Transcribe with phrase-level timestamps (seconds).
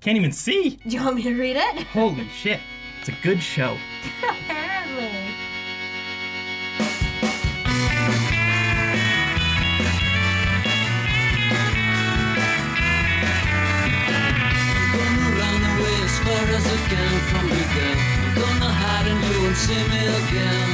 [0.00, 0.78] Can't even see.
[0.86, 1.82] Do you want me to read it?
[1.88, 2.58] Holy shit.
[3.00, 3.76] It's a good show.
[4.22, 5.12] Apparently.
[14.96, 18.00] Gonna run away as far as I can from you, girl.
[18.24, 20.70] I'm gonna hide and you won't see me again.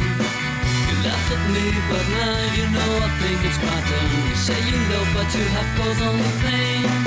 [0.87, 4.07] You laughed at me, but now you know I think it's my turn.
[4.31, 7.06] You say you love, but you have caused only pain.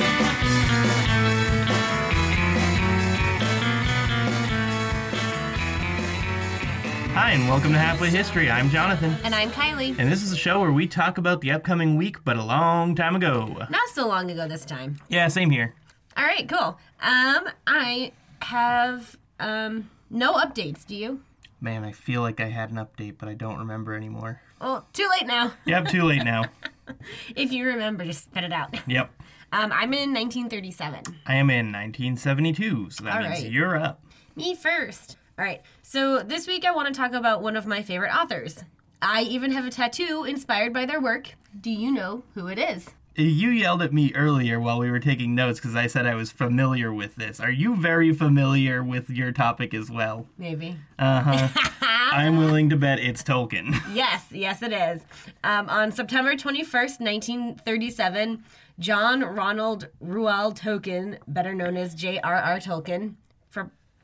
[7.21, 8.49] Hi, and welcome to Halfway History.
[8.49, 9.13] I'm Jonathan.
[9.25, 9.93] And I'm Kylie.
[9.99, 12.95] And this is a show where we talk about the upcoming week, but a long
[12.95, 13.57] time ago.
[13.69, 15.01] Not so long ago this time.
[15.09, 15.75] Yeah, same here.
[16.15, 16.79] All right, cool.
[17.01, 20.87] Um, I have um no updates.
[20.87, 21.19] Do you?
[21.59, 24.41] Man, I feel like I had an update, but I don't remember anymore.
[24.61, 25.51] Well, too late now.
[25.65, 26.45] Yep, too late now.
[27.35, 28.73] If you remember, just spit it out.
[28.87, 29.11] Yep.
[29.51, 31.19] Um, I'm in 1937.
[31.27, 33.51] I am in 1972, so that All means right.
[33.51, 34.01] you're up.
[34.35, 35.18] Me first.
[35.39, 35.61] All right.
[35.83, 38.65] So this week I want to talk about one of my favorite authors.
[39.01, 41.29] I even have a tattoo inspired by their work.
[41.61, 42.89] Do you know who it is?
[43.15, 46.29] You yelled at me earlier while we were taking notes because I said I was
[46.29, 47.39] familiar with this.
[47.39, 50.27] Are you very familiar with your topic as well?
[50.37, 50.75] Maybe.
[50.97, 51.69] Uh huh.
[51.81, 53.75] I'm willing to bet it's Tolkien.
[53.93, 55.01] Yes, yes, it is.
[55.45, 58.43] Um, on September 21st, 1937,
[58.77, 62.59] John Ronald Reuel Tolkien, better known as J.R.R.
[62.59, 63.15] Tolkien,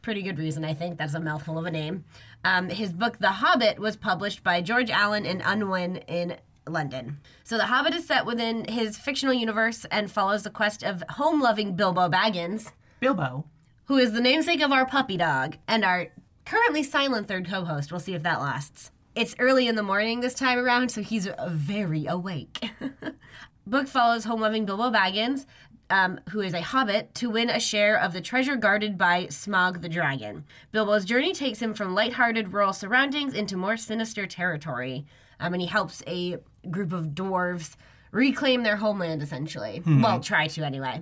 [0.05, 0.99] pretty good reason, I think.
[0.99, 2.05] That's a mouthful of a name.
[2.43, 7.19] Um, his book, The Hobbit, was published by George Allen and Unwin in London.
[7.43, 11.41] So, The Hobbit is set within his fictional universe and follows the quest of home
[11.41, 13.45] loving Bilbo Baggins Bilbo.
[13.85, 16.09] who is the namesake of our puppy dog and our
[16.45, 17.91] currently silent third co host.
[17.91, 18.91] We'll see if that lasts.
[19.15, 22.63] It's early in the morning this time around, so he's very awake.
[23.67, 25.47] Book follows home loving Bilbo Baggins,
[25.89, 29.81] um, who is a hobbit, to win a share of the treasure guarded by Smaug
[29.81, 30.45] the dragon.
[30.71, 35.05] Bilbo's journey takes him from lighthearted rural surroundings into more sinister territory,
[35.39, 36.37] um, and he helps a
[36.71, 37.75] group of dwarves
[38.11, 39.81] reclaim their homeland, essentially.
[40.01, 41.01] Well, try to anyway.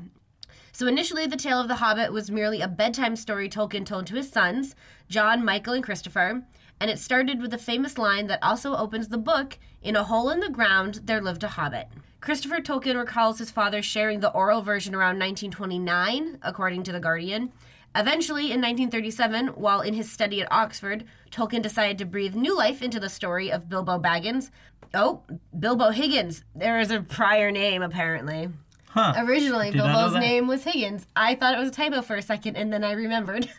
[0.72, 4.16] So initially, The Tale of the Hobbit was merely a bedtime story Tolkien told to
[4.16, 4.76] his sons,
[5.08, 6.44] John, Michael, and Christopher,
[6.80, 10.32] and it started with the famous line that also opens the book In a hole
[10.32, 11.88] in the ground, there lived a hobbit.
[12.24, 17.52] Christopher Tolkien recalls his father sharing the oral version around 1929, according to The Guardian.
[17.94, 22.82] Eventually, in 1937, while in his study at Oxford, Tolkien decided to breathe new life
[22.82, 24.52] into the story of Bilbo Baggins.
[24.94, 25.24] Oh,
[25.60, 26.46] Bilbo Higgins.
[26.56, 28.48] There is a prior name, apparently.
[28.88, 29.16] Huh.
[29.18, 31.06] Originally, Did Bilbo's name was Higgins.
[31.18, 33.50] I thought it was a typo for a second, and then I remembered.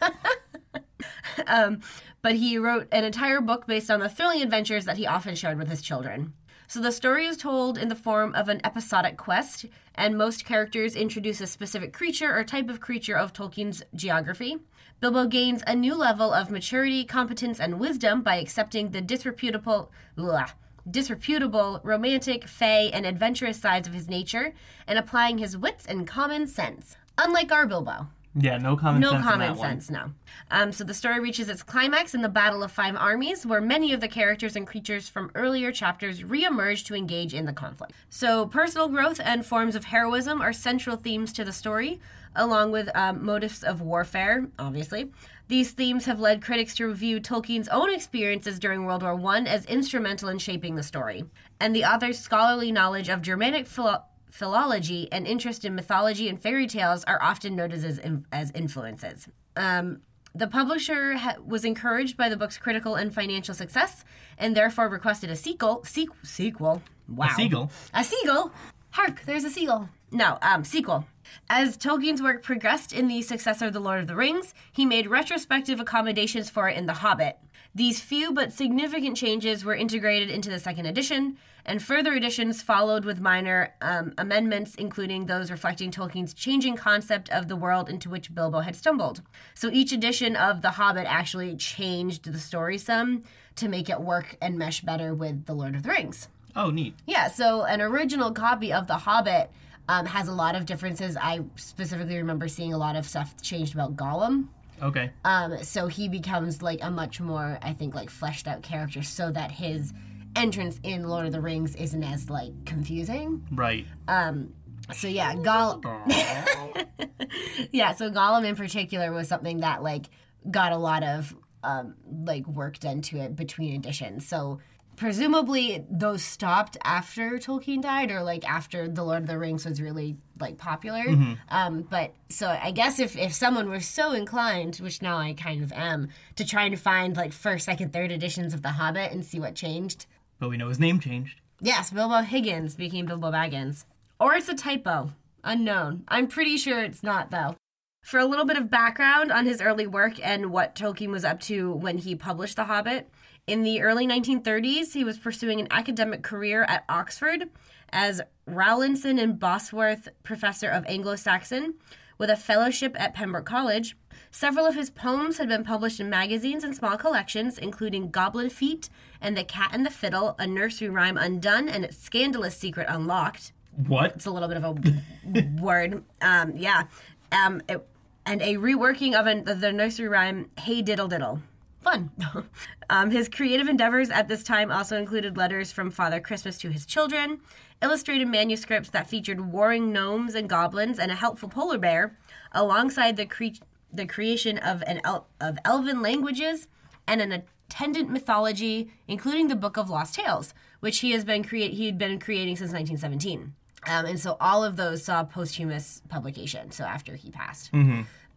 [1.46, 1.81] um,
[2.22, 5.58] but he wrote an entire book based on the thrilling adventures that he often shared
[5.58, 6.32] with his children.
[6.66, 10.97] So the story is told in the form of an episodic quest, and most characters
[10.97, 14.58] introduce a specific creature or type of creature of Tolkien's geography.
[15.00, 20.48] Bilbo gains a new level of maturity, competence, and wisdom by accepting the disreputable, blah,
[20.91, 24.54] disreputable, romantic, fey, and adventurous sides of his nature,
[24.86, 26.96] and applying his wits and common sense.
[27.19, 28.08] Unlike our Bilbo.
[28.37, 29.19] Yeah, no common No sense.
[29.25, 29.69] in common that one.
[29.81, 30.11] sense, no.
[30.50, 33.93] Um, so the story reaches its climax in the Battle of Five Armies, where many
[33.93, 37.93] of the characters and creatures from earlier chapters re-emerge to engage in the conflict.
[38.11, 42.00] So personal growth and forms of heroism are central themes to the story,
[42.34, 45.12] along with um, motifs of warfare, obviously.
[45.47, 49.67] These themes have led critics to review Tolkien's own experiences during World War I as
[49.67, 51.25] instrumental in shaping the story,
[51.61, 54.03] and the author's scholarly knowledge of Germanic philo-
[54.34, 58.00] philology and interest in mythology and fairy tales are often noted as,
[58.33, 59.28] as influences.
[59.55, 60.00] Um,
[60.34, 64.05] the publisher ha- was encouraged by the book's critical and financial success,
[64.37, 65.83] and therefore requested a sequel.
[65.84, 66.83] Sequ- sequel.
[67.09, 67.27] Wow.
[67.27, 67.71] A seagull?
[67.94, 68.53] A seagull.
[68.91, 69.23] Hark!
[69.25, 69.89] There's a seagull.
[70.11, 71.06] No, um, sequel.
[71.49, 75.78] As Tolkien's work progressed in the successor, The Lord of the Rings, he made retrospective
[75.78, 77.39] accommodations for it in The Hobbit.
[77.73, 83.04] These few but significant changes were integrated into the second edition, and further editions followed
[83.04, 88.34] with minor um, amendments, including those reflecting Tolkien's changing concept of the world into which
[88.34, 89.22] Bilbo had stumbled.
[89.55, 93.22] So each edition of The Hobbit actually changed the story some
[93.56, 96.28] to make it work and mesh better with The Lord of the Rings.
[96.56, 96.94] Oh, neat.
[97.06, 99.50] Yeah, so an original copy of The Hobbit
[99.88, 101.17] um, has a lot of differences.
[101.17, 104.49] I specifically remember seeing a lot of stuff changed about Gollum.
[104.82, 105.10] Okay.
[105.25, 109.31] Um, so he becomes like a much more, I think, like fleshed out character, so
[109.31, 109.93] that his
[110.36, 113.46] entrance in Lord of the Rings isn't as like confusing.
[113.52, 113.86] Right.
[114.08, 114.54] Um
[114.92, 116.04] so yeah, Gollum.
[117.72, 120.06] yeah, so Gollum in particular was something that like
[120.50, 121.94] got a lot of um,
[122.26, 124.26] like work done to it between editions.
[124.26, 124.60] So
[124.96, 129.81] presumably those stopped after Tolkien died, or like after the Lord of the Rings was
[129.81, 131.04] really like popular.
[131.48, 135.62] Um, but so I guess if if someone were so inclined, which now I kind
[135.62, 139.25] of am, to try and find like first, second, third editions of The Hobbit and
[139.25, 140.06] see what changed.
[140.38, 141.40] But we know his name changed.
[141.60, 143.84] Yes, Bilbo Higgins became Bilbo Baggins.
[144.19, 145.12] Or it's a typo.
[145.42, 146.04] Unknown.
[146.08, 147.56] I'm pretty sure it's not, though.
[148.02, 151.40] For a little bit of background on his early work and what Tolkien was up
[151.40, 153.08] to when he published The Hobbit,
[153.46, 157.50] in the early 1930s, he was pursuing an academic career at Oxford
[157.90, 161.75] as Rawlinson and Bosworth Professor of Anglo Saxon
[162.16, 163.96] with a fellowship at Pembroke College.
[164.34, 168.90] Several of his poems had been published in magazines and small collections, including Goblin Feet
[169.20, 173.52] and The Cat and the Fiddle, a nursery rhyme undone and its scandalous secret unlocked.
[173.86, 174.16] What?
[174.16, 176.02] It's a little bit of a word.
[176.20, 176.86] Um, yeah.
[177.31, 177.86] Um, it-
[178.26, 181.40] and a reworking of, an, of the nursery rhyme, Hey Diddle Diddle.
[181.82, 182.10] Fun.
[182.90, 186.84] um, his creative endeavors at this time also included letters from Father Christmas to his
[186.86, 187.38] children,
[187.81, 192.16] illustrated manuscripts that featured warring gnomes and goblins, and a helpful polar bear,
[192.50, 193.60] alongside the, cre-
[193.96, 196.69] the creation of, an el- of elven languages
[197.06, 201.73] and an attendant mythology, including the Book of Lost Tales, which he has been create
[201.73, 203.55] he had been creating since 1917.
[203.87, 206.70] Um, and so all of those saw posthumous publication.
[206.70, 207.70] So after he passed.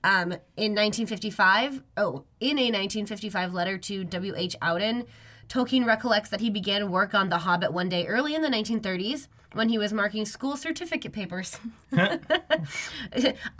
[0.03, 4.55] Um, in 1955, oh, in a 1955 letter to W.H.
[4.61, 5.05] Auden,
[5.49, 9.27] Tolkien recollects that he began work on The Hobbit one day early in the 1930s
[9.53, 11.59] when he was marking school certificate papers.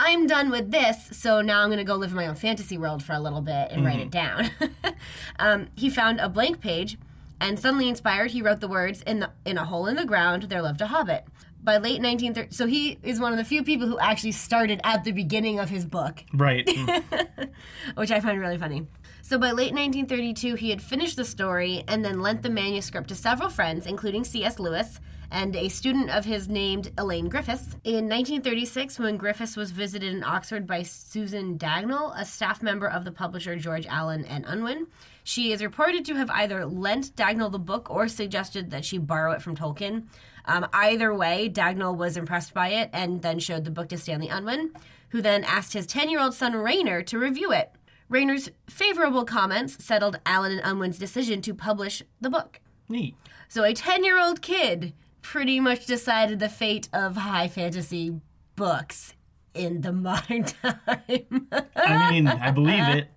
[0.00, 2.78] I'm done with this, so now I'm going to go live in my own fantasy
[2.78, 4.50] world for a little bit and write it down.
[5.38, 6.98] um, he found a blank page,
[7.40, 10.44] and suddenly inspired, he wrote the words in the in a hole in the ground.
[10.44, 11.24] There lived a hobbit.
[11.60, 15.02] By late 1930s, so he is one of the few people who actually started at
[15.02, 16.66] the beginning of his book Right.
[16.78, 17.50] Mm.
[17.96, 18.86] which I find really funny.
[19.22, 23.14] So by late 1932, he had finished the story and then lent the manuscript to
[23.16, 24.58] several friends, including C.S.
[24.60, 25.00] Lewis
[25.30, 27.76] and a student of his named Elaine Griffiths.
[27.84, 33.04] In 1936, when Griffiths was visited in Oxford by Susan Dagnall, a staff member of
[33.04, 34.86] the publisher George Allen and Unwin,
[35.24, 39.32] she is reported to have either lent Dagnall the book or suggested that she borrow
[39.32, 40.04] it from Tolkien.
[40.46, 44.28] Um, either way, Dagnall was impressed by it and then showed the book to Stanley
[44.28, 44.72] Unwin,
[45.10, 47.72] who then asked his 10 year old son Rayner to review it.
[48.08, 52.60] Rayner's favorable comments settled Allen and Unwin's decision to publish the book.
[52.88, 53.14] Neat.
[53.48, 58.20] So a 10 year old kid pretty much decided the fate of high fantasy
[58.56, 59.14] books
[59.54, 61.48] in the modern time.
[61.76, 63.08] I mean, I believe it.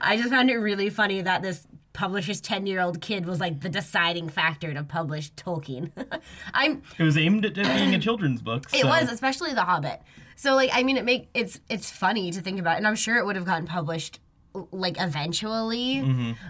[0.00, 3.60] I just found it really funny that this publisher's 10 year old kid was like
[3.60, 5.90] the deciding factor to publish Tolkien.
[6.54, 8.66] I'm It was aimed at being a children's book.
[8.72, 10.00] It was, especially The Hobbit.
[10.36, 13.18] So like I mean it make it's it's funny to think about and I'm sure
[13.18, 14.20] it would have gotten published
[14.72, 16.00] like eventually.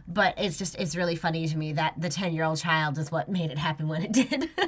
[0.07, 3.11] But it's just it's really funny to me that the 10 year old child is
[3.11, 4.51] what made it happen when it did.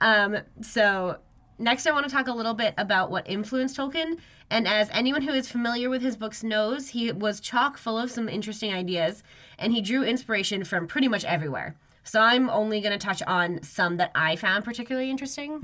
[0.00, 1.18] Um so
[1.58, 4.18] next i want to talk a little bit about what influenced tolkien.
[4.50, 8.10] And as anyone who is familiar with his books knows he was chock full of
[8.10, 9.22] some interesting ideas
[9.58, 11.76] and he drew inspiration from pretty much everywhere.
[12.02, 15.60] So i'm only going to touch on some that i found particularly interesting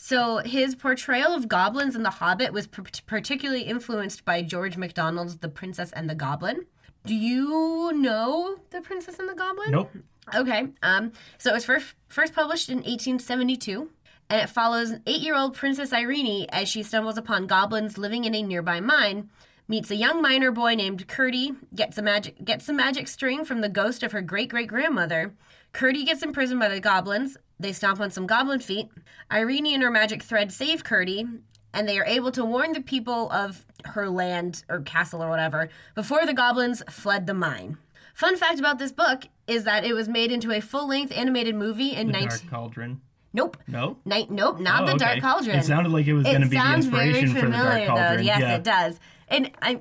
[0.00, 5.38] so his portrayal of goblins in The Hobbit was p- particularly influenced by George MacDonald's
[5.38, 6.66] The Princess and the Goblin.
[7.04, 9.72] Do you know The Princess and the Goblin?
[9.72, 9.90] Nope.
[10.34, 10.68] Okay.
[10.84, 13.90] Um, so it was first first published in 1872,
[14.30, 18.42] and it follows an eight-year-old Princess Irene as she stumbles upon goblins living in a
[18.42, 19.30] nearby mine,
[19.66, 23.62] meets a young miner boy named Curdie, gets a magic gets a magic string from
[23.62, 25.34] the ghost of her great great grandmother.
[25.72, 27.36] Curdie gets imprisoned by the goblins.
[27.60, 28.88] They stomp on some goblin feet.
[29.32, 31.26] Irene and her magic thread save Curdie,
[31.74, 35.68] and they are able to warn the people of her land or castle or whatever
[35.94, 37.78] before the goblins fled the mine.
[38.14, 41.94] Fun fact about this book is that it was made into a full-length animated movie
[41.94, 43.00] in The 19 Dark Cauldron.
[43.32, 43.56] Nope.
[43.66, 43.98] No?
[44.04, 45.20] Ni- nope, not Oh, the Dark.
[45.20, 45.58] Cauldron.
[45.58, 48.16] It sounded like it was going to be the inspiration for the Dark Cauldron.
[48.16, 48.22] Though.
[48.22, 48.54] Yes, yeah.
[48.56, 48.98] it does.
[49.28, 49.80] And I,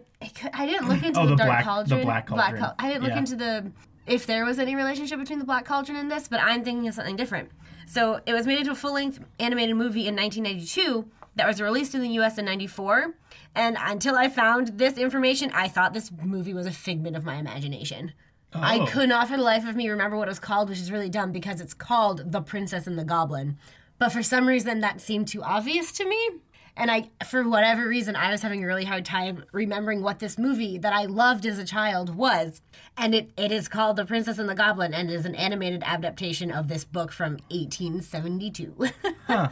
[0.54, 2.02] I didn't look into Oh, the, the Dark Black- the Cauldron.
[2.04, 2.58] Black Cauldron.
[2.62, 3.20] Cau- I didn't look Yeah.
[3.20, 3.72] into the
[4.06, 6.94] if there was any relationship between the Black Cauldron and this, but I'm thinking of
[6.94, 7.50] something different.
[7.88, 12.02] So it was made into a full-length animated movie in 1992 that was released in
[12.02, 12.38] the U.S.
[12.38, 13.16] in '94.
[13.56, 17.36] And until I found this information, I thought this movie was a figment of my
[17.36, 18.14] imagination.
[18.54, 18.86] I Oh.
[18.88, 21.10] could not for the life of me remember what it was called, which is really
[21.10, 23.58] dumb because it's called The Princess and the Goblin.
[24.00, 26.30] But for some reason, that seemed too obvious to me.
[26.80, 30.38] And I, for whatever reason, I was having a really hard time remembering what this
[30.38, 32.62] movie that I loved as a child was.
[32.96, 36.52] And it, it is called The Princess and the Goblin and is an animated adaptation
[36.52, 38.76] of this book from 1872.
[39.28, 39.50] Huh.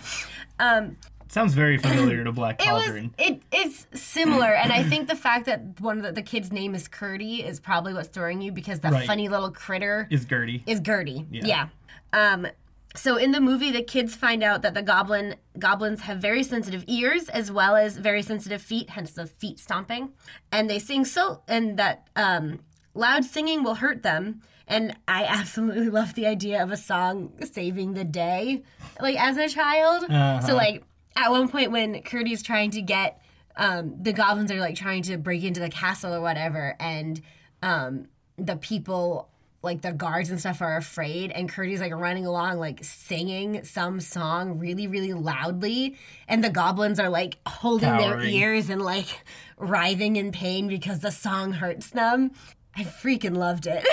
[0.58, 0.96] Um,
[1.28, 3.14] Sounds very familiar to Black Cauldron.
[3.18, 6.22] It was it it's similar, and I think the fact that one of the, the
[6.22, 9.06] kid's name is Curdie is probably what's throwing you because that Right.
[9.06, 10.64] funny little critter Is Gertie.
[10.66, 11.26] is Gertie.
[11.30, 11.46] Yeah.
[11.46, 11.68] Yeah.
[12.14, 12.48] Um,
[12.96, 16.84] so in the movie, the kids find out that the goblin goblins have very sensitive
[16.88, 20.14] ears as well as very sensitive feet, hence the feet stomping.
[20.52, 22.60] And they sing so, and that um,
[22.94, 24.42] loud singing will hurt them.
[24.68, 28.64] And I absolutely love the idea of a song saving the day,
[29.00, 30.06] like as a child.
[30.06, 30.42] Uh-huh.
[30.42, 30.84] So like
[31.16, 33.22] at one point when Curdie's trying to get
[33.58, 37.22] um, the goblins are like trying to break into the castle or whatever, and
[37.62, 39.30] um, the people
[39.66, 44.00] like the guards and stuff are afraid and Curdie's like running along like singing some
[44.00, 49.24] song really really loudly and the goblins are like holding their ears and like
[49.58, 52.32] writhing in pain because the song hurts them.
[52.76, 53.86] I freaking loved it.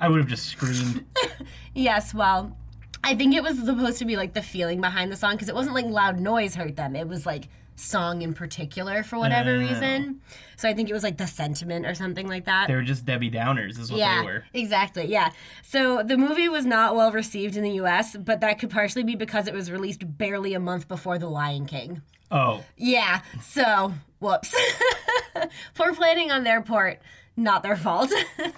[0.00, 1.04] I would have just screamed.
[1.74, 2.56] yes, well,
[3.02, 5.54] I think it was supposed to be like the feeling behind the song because it
[5.54, 6.94] wasn't like loud noise hurt them.
[6.94, 7.48] It was like
[7.78, 9.58] song in particular for whatever Oh.
[9.58, 10.20] reason.
[10.56, 12.66] So I think it was like the sentiment or something like that.
[12.68, 14.44] They were just Debbie Downers, is what yeah, they were.
[14.52, 15.06] exactly.
[15.06, 15.30] Yeah.
[15.62, 19.14] So the movie was not well received in the U.S., but that could partially be
[19.14, 22.02] because it was released barely a month before The Lion King.
[22.30, 23.20] Oh, Yeah.
[23.42, 24.54] So whoops.
[25.74, 27.00] Poor planning on their part.
[27.38, 28.10] Not their fault.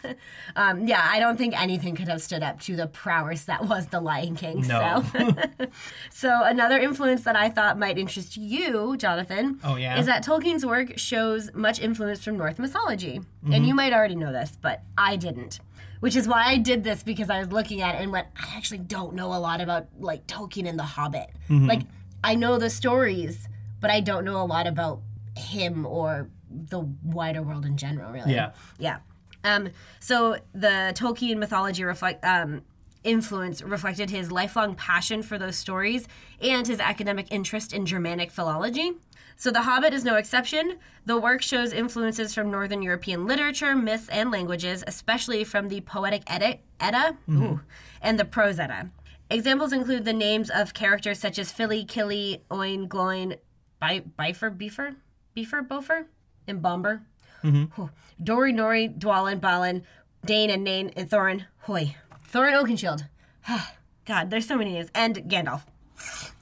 [0.57, 3.89] um, yeah, I don't think anything could have stood up to the prowess that was
[3.89, 4.67] The Lion King.
[4.67, 5.05] No.
[5.13, 5.35] So.
[6.11, 9.99] so another influence that I thought might interest you, Jonathan, Oh, yeah?
[10.01, 13.19] is that Tolkien's work shows much influence from Norse mythology.
[13.19, 13.53] Mm-hmm.
[13.53, 15.61] And you might already know this, but I didn't.
[16.01, 18.57] Which is why I did this because I was looking at it and went, I
[18.57, 21.29] actually don't know a lot about like Tolkien and The Hobbit.
[21.51, 21.67] Mm-hmm.
[21.67, 21.83] Like
[22.25, 23.47] I know the stories,
[23.79, 25.03] but I don't know a lot about
[25.37, 28.35] him or the wider world in general, really.
[28.35, 28.52] Yeah.
[28.78, 28.99] Yeah.
[29.45, 32.62] Um, so the Tolkien mythology reflect um,
[33.04, 36.07] influence reflected his lifelong passion for those stories
[36.42, 38.92] and his academic interest in Germanic philology.
[39.37, 40.76] So The Hobbit is no exception.
[41.07, 46.23] The work shows influences from Northern European literature, myths, and languages, especially from the Poetic
[46.26, 47.61] Edda, Edda ooh,
[48.02, 48.90] and the Prose Edda.
[49.30, 53.37] Examples include the names of characters such as Fili, Kili, Oin, Gloin,
[53.80, 54.97] Bi- Bifur, Beefer,
[55.35, 56.04] Beefer, Bofur,
[56.50, 57.02] and Bombur.
[57.42, 57.90] Whew.
[58.23, 59.83] Dori, Nori, Dwalin, Balin,
[60.25, 61.97] Dain, and Nain, and Thorin, Hoy.
[62.30, 63.09] Thorin Oakenshield.
[64.04, 64.90] God, there's so many names.
[64.95, 65.62] And Gandalf.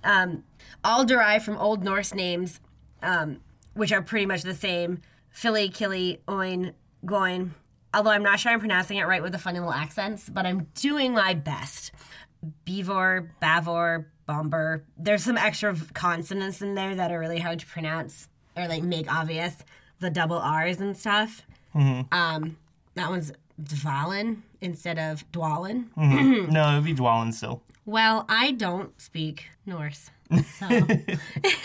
[0.02, 0.44] Um,
[0.82, 2.60] all derived from Old Norse names,
[3.02, 3.40] um,
[3.74, 5.00] which are pretty much the same.
[5.30, 6.72] Fili, Kili, Oin,
[7.04, 7.54] Gloin.
[7.94, 10.66] Although I'm not sure I'm pronouncing it right with the funny little accents, but I'm
[10.74, 11.92] doing my best.
[12.66, 14.84] Beavor, Bavor, Bombur.
[14.96, 19.12] There's some extra consonants in there that are really hard to pronounce or like make
[19.12, 19.56] obvious.
[20.00, 21.42] The double R's and stuff.
[22.12, 22.56] Um,
[22.94, 25.86] that one's Dvalin instead of Dwalin.
[25.96, 27.62] no, it would be Dwalin still.
[27.86, 30.10] Well, I don't speak Norse,
[30.58, 30.68] so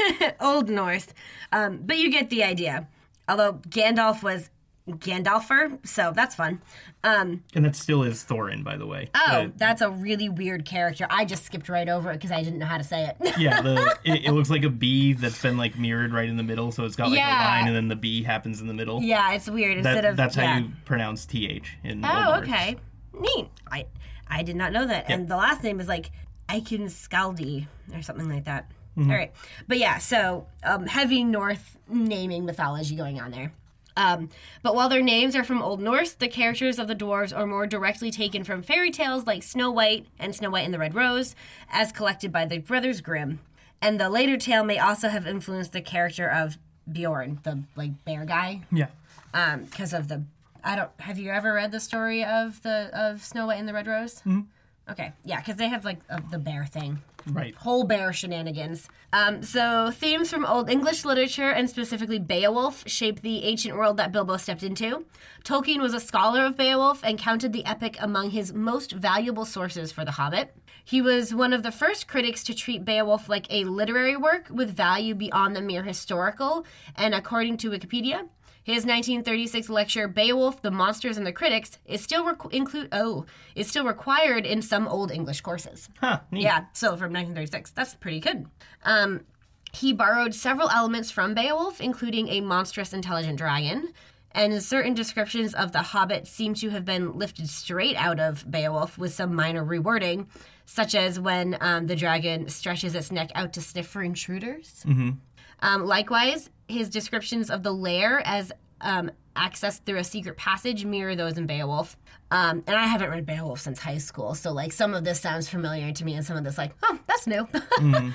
[0.40, 1.08] Old Norse,
[1.52, 2.88] um, but you get the idea.
[3.28, 4.50] Although Gandalf was
[4.90, 6.62] Gandalfer, so that's fun.
[7.06, 9.10] Um, And that still is Thorin, by the way.
[9.16, 11.08] oh, The- that's a really weird character.
[11.10, 13.38] I just skipped right over it because I didn't know how to say it.
[13.40, 16.44] yeah, the it, it looks like a B that's been like mirrored right in the
[16.44, 17.34] middle, so it's got like Yeah.
[17.34, 19.02] a line, and then the B happens in the middle.
[19.02, 19.78] yeah, it's weird.
[19.84, 20.46] That- Instead of that's yeah.
[20.54, 22.04] how you pronounce th in.
[22.04, 22.76] Oh, okay,
[23.18, 23.48] neat.
[23.72, 23.86] I
[24.28, 25.06] I did not know that.
[25.10, 26.12] And the last name is like
[26.50, 28.70] Scaldi or something like that.
[28.98, 29.10] Mm-hmm.
[29.10, 29.32] All right,
[29.68, 33.52] but yeah, so um, heavy North naming mythology going on there.
[33.96, 34.30] Um,
[34.62, 37.68] but while their names are from Old Norse, the characters of the dwarves are more
[37.68, 41.36] directly taken from fairy tales like Snow White and Snow White and the Red Rose,
[41.70, 43.40] as collected by the Brothers Grimm.
[43.82, 46.58] And the later tale may also have influenced the character of
[46.92, 48.88] Bjorn, the like bear guy, Yeah.
[49.34, 50.24] um because of the
[50.66, 53.74] i don't have you ever read the story of the of snow white and the
[53.74, 54.42] red rose mm-hmm.
[54.90, 57.02] okay yeah because they have like uh, the bear thing
[57.32, 57.56] Right.
[57.56, 58.90] whole bear shenanigans.
[59.12, 64.12] Um so themes from old english literature and specifically beowulf shaped the ancient world that
[64.12, 65.06] bilbo stepped into.
[65.44, 69.92] Tolkien was a scholar of beowulf and counted the epic among his most valuable sources
[69.92, 70.56] for the hobbit.
[70.86, 74.76] He was one of the first critics to treat Beowulf like a literary work with
[74.76, 76.66] value beyond the mere historical,
[76.98, 78.28] and according to Wikipedia,
[78.64, 83.68] his 1936 lecture "Beowulf: The Monsters and the Critics" is still requ- include oh is
[83.68, 85.90] still required in some old English courses.
[86.00, 86.22] Huh.
[86.32, 86.44] Neat.
[86.44, 88.46] Yeah, so from 1936, that's pretty good.
[88.84, 89.26] Um,
[89.74, 93.94] he borrowed several elements from Beowulf, including a monstrous, intelligent dragon.
[94.36, 98.98] And certain descriptions of the Hobbit seem to have been lifted straight out of Beowulf
[98.98, 100.26] with some minor rewording,
[100.66, 104.82] such as when um, the dragon stretches its neck out to sniff for intruders.
[104.84, 105.12] Hmm.
[105.60, 108.52] Um, likewise, his descriptions of the lair as
[108.82, 111.98] um, accessed through a secret passage mirror those in Beowulf.
[112.32, 115.48] Um, and I haven't read Beowulf since high school, so like some of this sounds
[115.50, 117.48] familiar to me, and some of this like, oh, that's new.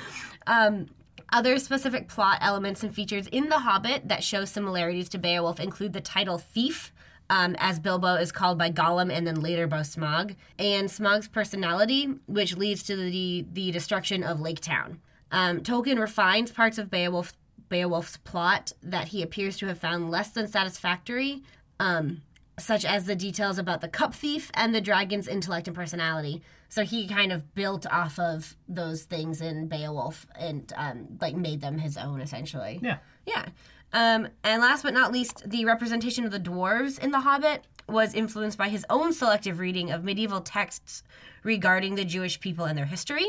[0.49, 0.87] Um,
[1.31, 5.93] other specific plot elements and features in The Hobbit that show similarities to Beowulf include
[5.93, 6.90] the title Thief,
[7.28, 12.07] um, as Bilbo is called by Gollum and then later by Smaug, and Smaug's personality,
[12.26, 15.00] which leads to the, the destruction of Lake Town.
[15.31, 17.35] Um, Tolkien refines parts of Beowulf,
[17.69, 21.43] Beowulf's plot that he appears to have found less than satisfactory,
[21.81, 22.23] um,
[22.59, 26.43] such as the details about the cup thief and the dragon's intellect and personality.
[26.69, 31.61] So he kind of built off of those things in Beowulf and um, like made
[31.61, 32.79] them his own essentially.
[32.83, 32.99] Yeah.
[33.27, 33.47] Yeah.
[33.93, 38.13] Um, and last but not least, the representation of the dwarves in The Hobbit was
[38.13, 41.03] influenced by his own selective reading of medieval texts
[41.43, 43.27] regarding the Jewish people and their history.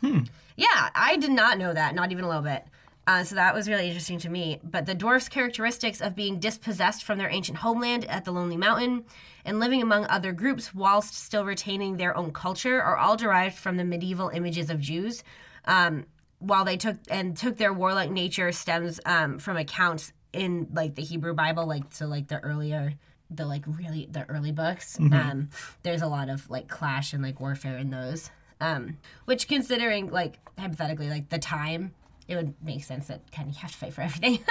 [0.00, 0.22] Hmm.
[0.56, 2.64] Yeah, I did not know that, not even a little bit.
[3.10, 4.60] Uh, so that was really interesting to me.
[4.62, 9.04] But the dwarfs' characteristics of being dispossessed from their ancient homeland at the Lonely Mountain
[9.44, 13.76] and living among other groups whilst still retaining their own culture are all derived from
[13.76, 15.24] the medieval images of Jews.
[15.64, 16.06] Um,
[16.38, 21.02] while they took and took their warlike nature stems um, from accounts in like the
[21.02, 22.94] Hebrew Bible, like so like the earlier
[23.28, 24.96] the like really the early books.
[25.00, 25.48] Um,
[25.82, 28.30] there's a lot of like clash and like warfare in those.
[28.60, 31.92] Um, which considering like hypothetically like the time,
[32.30, 34.38] it would make sense that kind of you have to fight for everything.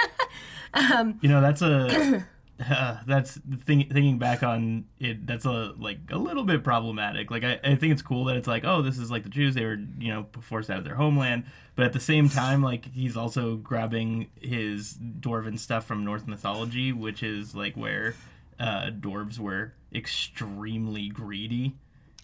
[1.20, 2.24] You know, that's a
[2.70, 3.88] uh, that's the thing.
[3.90, 7.30] Thinking back on it, that's a like a little bit problematic.
[7.30, 9.54] Like I, I think it's cool that it's like, oh, this is like the Jews.
[9.54, 11.44] They were you know forced out of their homeland,
[11.74, 16.92] but at the same time, like he's also grabbing his dwarven stuff from Norse mythology,
[16.92, 18.14] which is like where
[18.60, 21.76] uh, dwarves were extremely greedy.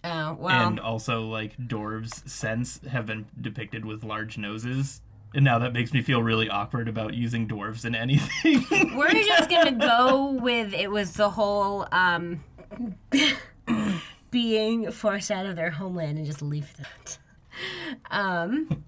[0.03, 5.01] oh well, and also like dwarves' scents have been depicted with large noses.
[5.37, 8.65] And now that makes me feel really awkward about using dwarves in anything.
[8.97, 12.43] we're just gonna go with it was the whole um,
[14.31, 17.19] being forced out of their homeland and just leave that.
[18.09, 18.83] Um,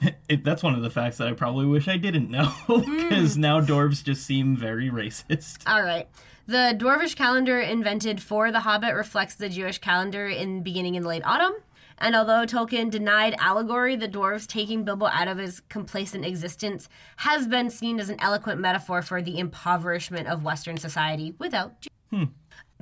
[0.30, 3.60] it, that's one of the facts that I probably wish I didn't know because now
[3.60, 5.58] dwarves just seem very racist.
[5.66, 6.08] All right.
[6.46, 11.26] The dwarvish calendar invented for The Hobbit reflects the Jewish calendar in beginning in late
[11.26, 11.56] autumn.
[12.00, 16.88] And although Tolkien denied allegory, the dwarves taking Bilbo out of his complacent existence
[17.18, 22.28] has been seen as an eloquent metaphor for the impoverishment of Western society without Jews.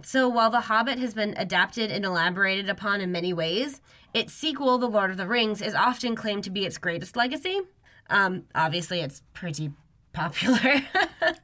[0.05, 3.81] So while The Hobbit has been adapted and elaborated upon in many ways,
[4.15, 7.61] its sequel, The Lord of the Rings, is often claimed to be its greatest legacy.
[8.09, 9.73] Um, obviously, it's pretty
[10.13, 10.83] popular.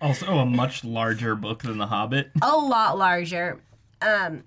[0.01, 2.31] Also, a much larger book than The Hobbit.
[2.41, 3.61] a lot larger.
[4.01, 4.45] Um,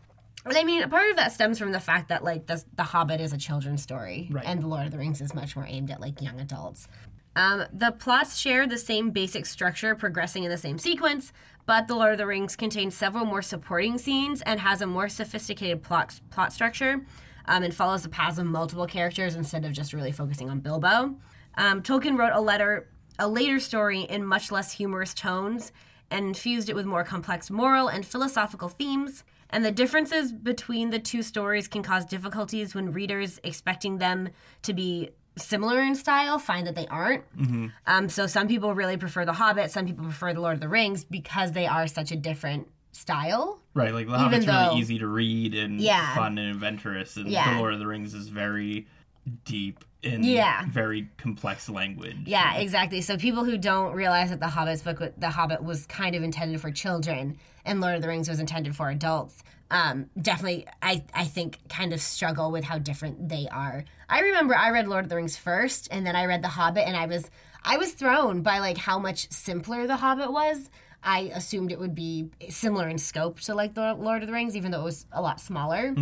[0.56, 3.34] I mean, part of that stems from the fact that like the, the Hobbit is
[3.34, 4.46] a children's story, Right.
[4.46, 6.88] and the Lord of the Rings is much more aimed at like young adults.
[7.36, 11.32] Um, the plots share the same basic structure, progressing in the same sequence,
[11.68, 15.08] but the Lord of the Rings contains several more supporting scenes and has a more
[15.10, 17.06] sophisticated plot plot structure,
[17.46, 21.16] um, and follows the paths of multiple characters instead of just really focusing on Bilbo.
[21.56, 25.72] Um, Tolkien wrote a letter, a later story in much less humorous tones,
[26.10, 29.24] and infused it with more complex moral and philosophical themes.
[29.50, 34.30] And the differences between the two stories can cause difficulties when readers expecting them
[34.64, 37.24] to be similar in style find that they aren't.
[37.86, 40.68] Um, so some people really prefer The Hobbit, some people prefer The Lord of the
[40.68, 43.62] Rings because they are such a different style.
[43.76, 46.16] Right, like The Hobbit's though- really easy to read and Yeah.
[46.16, 47.54] fun and adventurous, and Yeah.
[47.54, 48.88] The Lord of the Rings is very
[49.46, 50.64] deep in Yeah.
[50.70, 52.18] very complex language.
[52.26, 53.02] Yeah, exactly.
[53.02, 56.62] So people who don't realize that the Hobbit's book, the Hobbit, was kind of intended
[56.62, 59.44] for children, and Lord of the Rings was intended for adults.
[59.70, 63.84] Um, definitely, I I think kind of struggle with how different they are.
[64.08, 66.88] I remember I read Lord of the Rings first, and then I read The Hobbit,
[66.88, 67.30] and I was
[67.64, 70.70] I was thrown by like how much simpler The Hobbit was.
[71.04, 74.56] I assumed it would be similar in scope to like the Lord of the Rings,
[74.56, 75.94] even though it was a lot smaller.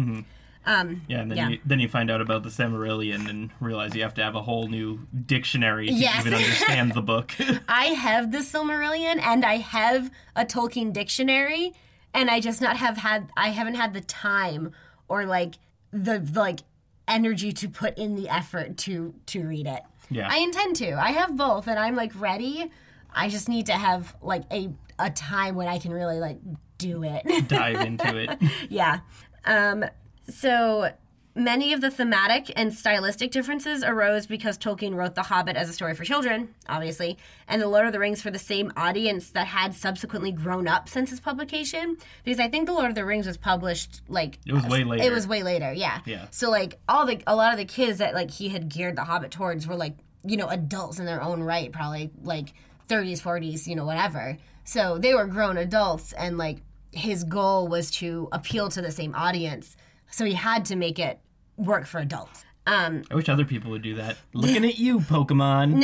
[0.65, 1.49] Um, Yeah, and then Yeah.
[1.49, 4.41] you then you find out about the Silmarillion and realize you have to have a
[4.41, 6.21] whole new dictionary to Yes.
[6.21, 7.33] even understand the book.
[7.69, 11.73] I have the Silmarillion and I have a Tolkien dictionary,
[12.13, 14.71] and I just not have had I haven't had the time
[15.07, 15.55] or like
[15.91, 16.61] the like
[17.07, 19.81] energy to put in the effort to to read it.
[20.09, 20.27] Yeah.
[20.29, 20.93] I intend to.
[20.93, 22.71] I have both, and I'm like ready.
[23.13, 26.37] I just need to have like a a time when I can really like
[26.77, 27.47] do it.
[27.47, 28.37] Dive into it.
[28.69, 28.99] yeah.
[29.45, 29.85] Um,
[30.27, 30.91] so
[31.35, 35.73] many of the thematic and stylistic differences arose because Tolkien wrote The Hobbit as a
[35.73, 39.47] story for children, obviously, and The Lord of the Rings for the same audience that
[39.47, 41.97] had subsequently grown up since its publication.
[42.23, 45.03] Because I think The Lord of the Rings was published like It was way later.
[45.03, 45.99] It was way later, yeah.
[46.05, 46.27] Yeah.
[46.31, 49.03] So like all the a lot of the kids that like he had geared The
[49.03, 52.53] Hobbit towards were like you know adults in their own right, probably like
[52.87, 54.37] 30s, 40s, you know whatever.
[54.63, 56.61] So they were grown adults, and like
[56.91, 59.75] his goal was to appeal to the same audience.
[60.15, 61.19] So he had to make it
[61.57, 62.45] work for adults.
[62.65, 64.15] Um, I wish other people would do that.
[64.33, 65.83] Looking at you, Pokemon.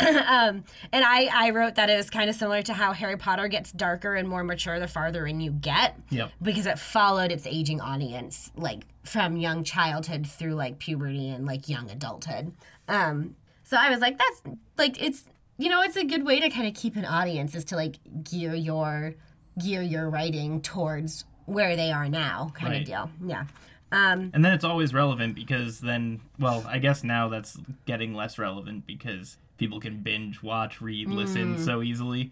[0.00, 3.46] um, and I, I wrote that it was kind of similar to how Harry Potter
[3.46, 5.96] gets darker and more mature the farther in you get.
[6.08, 6.32] Yep.
[6.40, 11.68] Because it followed its aging audience, like from young childhood through like puberty and like
[11.68, 12.54] young adulthood.
[12.88, 15.26] Um, so I was like, that's like it's
[15.58, 17.96] you know it's a good way to kind of keep an audience is to like
[18.24, 19.14] gear your
[19.58, 22.80] gear your writing towards where they are now kind Right.
[22.82, 23.10] of deal.
[23.26, 23.44] Yeah.
[23.90, 28.38] Um, And then it's always relevant because then, well, I guess now that's getting less
[28.38, 32.30] relevant because people can binge, watch, read, listen so easily.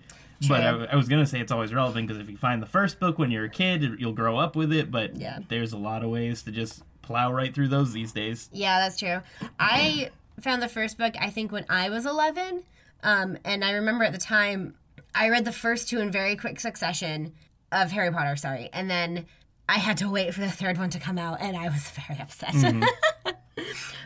[0.49, 0.93] But I, Mm.
[0.93, 3.19] I was going to say it's always relevant because if you find the first book
[3.19, 4.91] when you're a kid, you'll grow up with it.
[4.91, 5.39] But Yeah.
[5.49, 8.51] there's a lot of ways to just plow right through those these days.
[8.53, 9.23] Yeah, that's true.
[9.59, 12.65] I found the first book, I think, when I was 11.
[13.03, 14.75] Um, and I remember at the time,
[15.15, 17.33] I read the first two in very quick succession
[17.73, 18.71] of Harry Potter, sorry.
[18.73, 19.27] And then
[19.69, 22.21] I had to wait for the third one to come out, and I was very
[22.21, 22.51] upset.
[22.51, 23.31] Mm-hmm.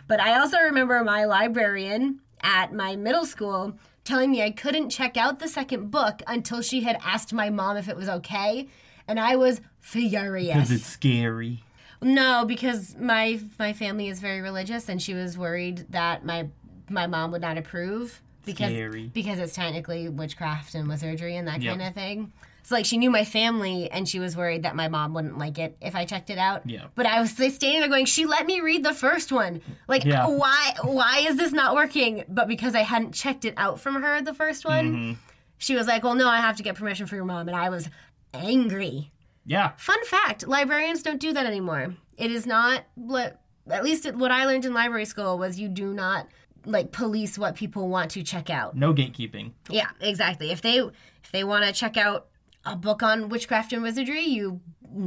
[0.08, 5.16] but I also remember my librarian at my middle school telling me I couldn't check
[5.16, 8.68] out the second book until she had asked my mom if it was okay.
[9.06, 10.54] And I was furious.
[10.54, 11.62] Because it's scary.
[12.02, 16.48] No, because my my family is very religious, and she was worried that my
[16.88, 19.10] my mom would not approve because Scary.
[19.12, 21.76] because it's technically witchcraft and wizardry and that Yep.
[21.76, 22.32] kind of thing.
[22.62, 25.58] So like she knew my family, and she was worried that my mom wouldn't like
[25.58, 26.68] it if I checked it out.
[26.68, 26.86] Yeah.
[26.94, 29.60] But I was standing there going, she let me read the first one.
[29.88, 30.26] Like Yeah.
[30.26, 32.24] why why is this not working?
[32.28, 35.12] But because I hadn't checked it out from her the first one, Mm-hmm.
[35.58, 37.68] she was like, well, no, I have to get permission from your mom, and I
[37.70, 37.88] was
[38.34, 39.10] angry.
[39.46, 39.72] Yeah.
[39.76, 41.94] Fun fact librarians don't do that anymore.
[42.16, 45.92] It is not what, at least what I learned in library school was you do
[45.94, 46.28] not
[46.66, 48.76] like police what people want to check out.
[48.76, 49.52] No gatekeeping.
[49.70, 50.50] Yeah, exactly.
[50.50, 52.26] If they if they want to check out
[52.64, 54.60] a book on witchcraft and wizardry, you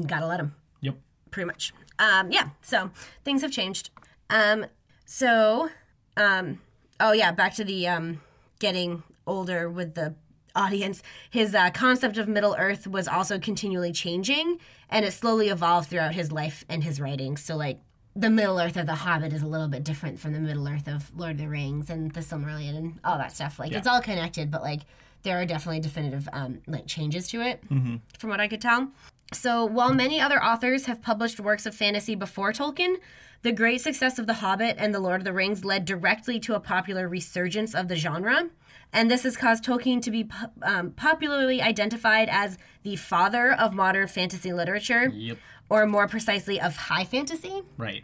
[0.08, 0.56] gotta let them.
[0.82, 0.96] Yep.
[1.32, 1.74] Pretty much.
[2.00, 2.50] Um, yeah.
[2.62, 2.92] So
[3.24, 3.89] things have changed.
[4.30, 4.66] Um,
[5.06, 5.70] so,
[6.18, 6.60] um,
[7.00, 8.22] oh yeah, back to the um,
[8.60, 10.16] getting older with the
[10.56, 11.02] audience.
[11.30, 16.13] His uh, concept of Middle Earth was also continually changing, and it slowly evolved throughout
[16.13, 17.44] his life and his writings.
[17.44, 17.80] So, like
[18.16, 20.88] the Middle Earth of The Hobbit is a little bit different from the Middle Earth
[20.88, 23.60] of Lord of the Rings and the Silmarillion and all that stuff.
[23.60, 24.82] Like it's all connected, but like
[25.23, 28.89] there are definitely definitive um, like changes to it, from what I could tell.
[29.33, 32.97] So, while many other authors have published works of fantasy before Tolkien,
[33.41, 36.55] the great success of The Hobbit and The Lord of the Rings led directly to
[36.55, 38.49] a popular resurgence of the genre.
[38.91, 40.29] And this has caused Tolkien to be
[40.62, 45.38] um, popularly identified as the father of modern fantasy literature, Yep.
[45.69, 47.63] or more precisely, of high fantasy.
[47.75, 48.03] Right.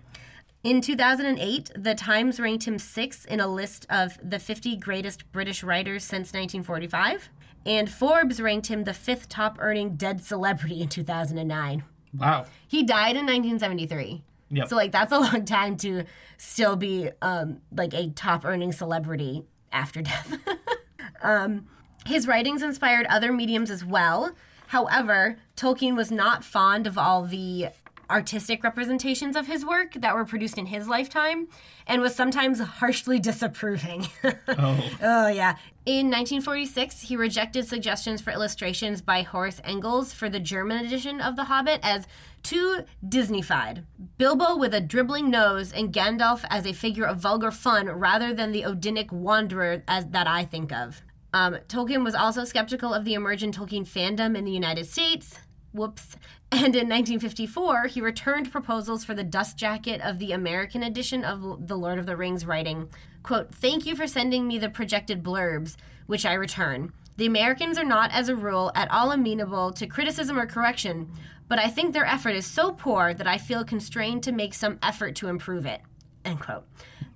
[0.62, 5.64] In 2008, The Times ranked him sixth in a list of the 50 greatest British
[5.64, 7.30] writers since 1945.
[7.66, 11.84] And Forbes ranked him the fifth top earning dead celebrity in 2009.
[12.18, 12.46] Wow.
[12.68, 14.22] He died in 1973.
[14.52, 14.68] Yep.
[14.68, 16.04] So, like, that's a long time to
[16.38, 20.40] still be, um, like, a top earning celebrity after death.
[21.22, 21.68] um,
[22.06, 24.36] his writings inspired other mediums as well.
[24.68, 27.70] However, Tolkien was not fond of all the
[28.10, 31.48] artistic representations of his work that were produced in his lifetime
[31.88, 34.08] and was sometimes harshly disapproving.
[34.48, 34.90] oh.
[35.02, 35.58] Oh, yeah.
[35.86, 41.36] In 1946, he rejected suggestions for illustrations by Horus Engels for the German edition of
[41.36, 42.08] The Hobbit as
[42.44, 43.86] too Disneyfied.
[44.18, 48.52] Bilbo with a dribbling nose and Gandalf as a figure of vulgar fun rather than
[48.52, 51.02] the Odinic wanderer as that I think of.
[51.34, 55.40] Um, Tolkien was also skeptical of the emergent Tolkien fandom in the United States.
[55.74, 56.16] Whoops.
[56.52, 61.68] And in 1954, he returned proposals for the dust jacket of the American edition of
[61.68, 62.90] The Lord of the Rings, writing,
[63.22, 65.76] quote, Thank you for sending me the projected blurbs,
[66.08, 66.92] which I return.
[67.18, 71.12] The Americans are not, as a rule, at all amenable to criticism or correction,
[71.48, 74.80] but I think their effort is so poor that I feel constrained to make some
[74.82, 75.82] effort to improve it.
[76.26, 76.66] End quote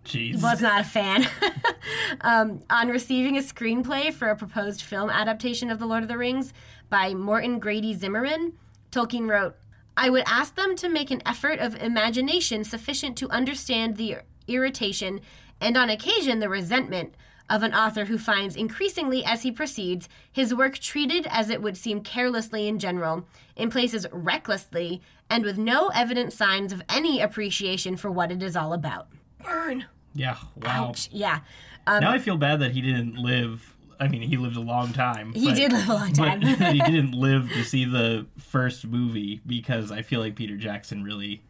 [0.05, 0.41] Jeez.
[0.41, 1.27] was not a fan.
[2.21, 6.17] um, on receiving a screenplay for a proposed film adaptation of The Lord of the
[6.17, 6.53] Rings
[6.89, 8.53] by Morton Grady Zimmerman,
[8.91, 9.55] Tolkien wrote,
[9.95, 15.21] I would ask them to make an effort of imagination sufficient to understand the irritation
[15.61, 17.15] and, on occasion, the resentment
[17.49, 21.77] of an author who finds increasingly as he proceeds his work treated as it would
[21.77, 27.95] seem carelessly in general, in places recklessly, and with no evident signs of any appreciation
[27.95, 29.07] for what it is all about.
[29.43, 29.85] Burn.
[30.13, 30.37] Yeah.
[30.55, 30.89] Wow.
[30.89, 31.09] Ouch.
[31.11, 31.39] Yeah.
[31.87, 33.73] Um, now I feel bad that he didn't live.
[33.99, 35.33] I mean, he lived a long time.
[35.33, 36.39] He but- did live a long time.
[36.41, 41.03] but he didn't live to see the first movie because I feel like Peter Jackson
[41.03, 41.41] really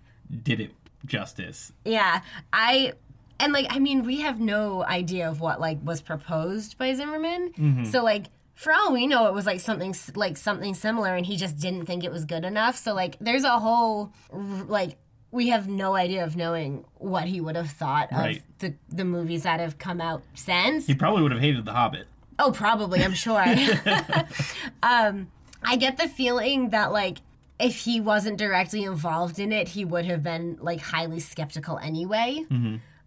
[0.43, 0.71] did it
[1.06, 1.71] justice.
[1.86, 2.21] yeah.
[2.52, 2.93] I
[3.39, 7.52] and like I mean we have no idea of what like was proposed by Zimmerman.
[7.54, 7.84] Mm-hmm.
[7.86, 11.36] So like for all we know it was like something like something similar and he
[11.36, 12.78] just didn't think it was good enough.
[12.78, 14.95] So like there's a whole like
[15.34, 18.43] we have no idea of knowing what he would have thought of Right.
[18.60, 20.86] the the movies that have come out since.
[20.88, 22.06] He probably would have hated The Hobbit.
[22.39, 23.43] Oh, probably, I'm sure.
[24.84, 25.28] um,
[25.63, 27.17] I get the feeling that like
[27.60, 32.46] if he wasn't directly involved in it, he would have been like highly skeptical anyway.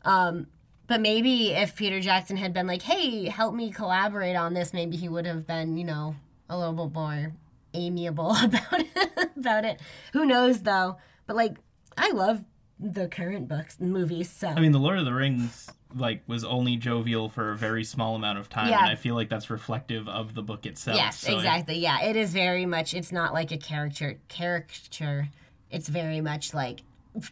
[0.04, 0.46] Um,
[0.86, 4.96] but maybe if Peter Jackson had been like, "Hey, help me collaborate on this," maybe
[4.96, 6.14] he would have been, you know,
[6.48, 7.32] a little bit more
[7.74, 9.30] amiable about it.
[9.36, 9.80] about it.
[10.12, 10.96] Who knows though?
[11.26, 11.56] But like,
[11.96, 12.44] I love
[12.78, 14.30] the current books and movies.
[14.30, 17.84] So I mean, The Lord of the Rings like was only jovial for a very
[17.84, 18.80] small amount of time, Yeah.
[18.80, 20.96] and I feel like that's reflective of the book itself.
[20.98, 21.78] Yes, So exactly.
[21.78, 22.92] Yeah, it is very much.
[22.92, 25.28] It's not like a character caricature.
[25.70, 26.82] It's very much like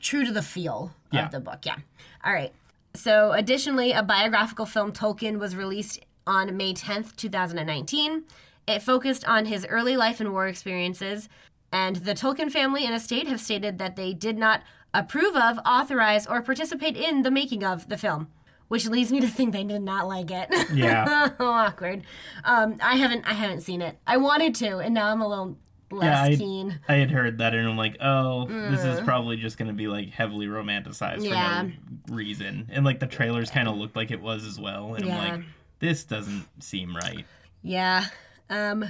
[0.00, 1.26] true to the feel Yeah.
[1.26, 1.66] of the book.
[1.66, 1.76] Yeah.
[2.24, 2.52] All right.
[2.94, 8.22] So, additionally, a biographical film Tolkien was released on May 10th, 2019.
[8.68, 11.28] It focused on his early life and war experiences,
[11.74, 14.62] and the Tolkien family and estate have stated that they did not
[14.94, 18.28] approve of, authorize, or participate in the making of the film,
[18.68, 20.48] which leads me to think they did not like it.
[20.72, 21.30] Yeah.
[21.40, 22.04] awkward.
[22.44, 23.98] Um, I haven't I haven't seen it.
[24.06, 25.58] I wanted to, and now I'm a little
[25.90, 26.80] less Yeah, I- keen.
[26.88, 29.88] I had heard that, and I'm like, oh, this is probably just going to be
[29.88, 31.30] like heavily romanticized Mm.
[31.30, 31.60] Yeah.
[31.62, 31.72] for no
[32.16, 32.68] reason.
[32.72, 34.94] And like the trailers kind of looked like it was as well.
[34.94, 35.18] And Yeah.
[35.20, 35.44] I'm like,
[35.80, 37.24] this doesn't seem right.
[37.62, 38.04] Yeah.
[38.48, 38.84] Um,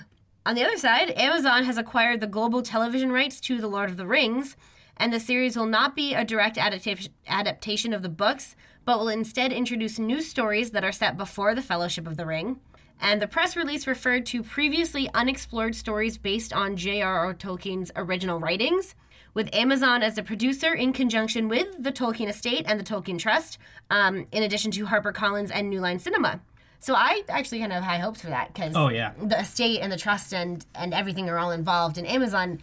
[0.47, 3.97] on the other side, Amazon has acquired the global television rights to The Lord of
[3.97, 4.57] the Rings,
[4.97, 8.55] and the series will not be a direct adaptation of the books,
[8.85, 12.61] but will instead introduce new stories that are set before the Fellowship of the Ring.
[13.01, 17.35] And the press release referred to previously unexplored stories based on J.R.R.
[17.35, 18.95] Tolkien's original writings,
[19.33, 23.59] with Amazon as the producer in conjunction with the Tolkien Estate and the Tolkien Trust,
[23.91, 26.41] um, in addition to HarperCollins and New Line Cinema.
[26.85, 29.13] So I actually kind of have high hopes for that because Oh, yeah.
[29.19, 31.97] the estate and the trust and and everything are all involved.
[31.97, 32.61] And Amazon,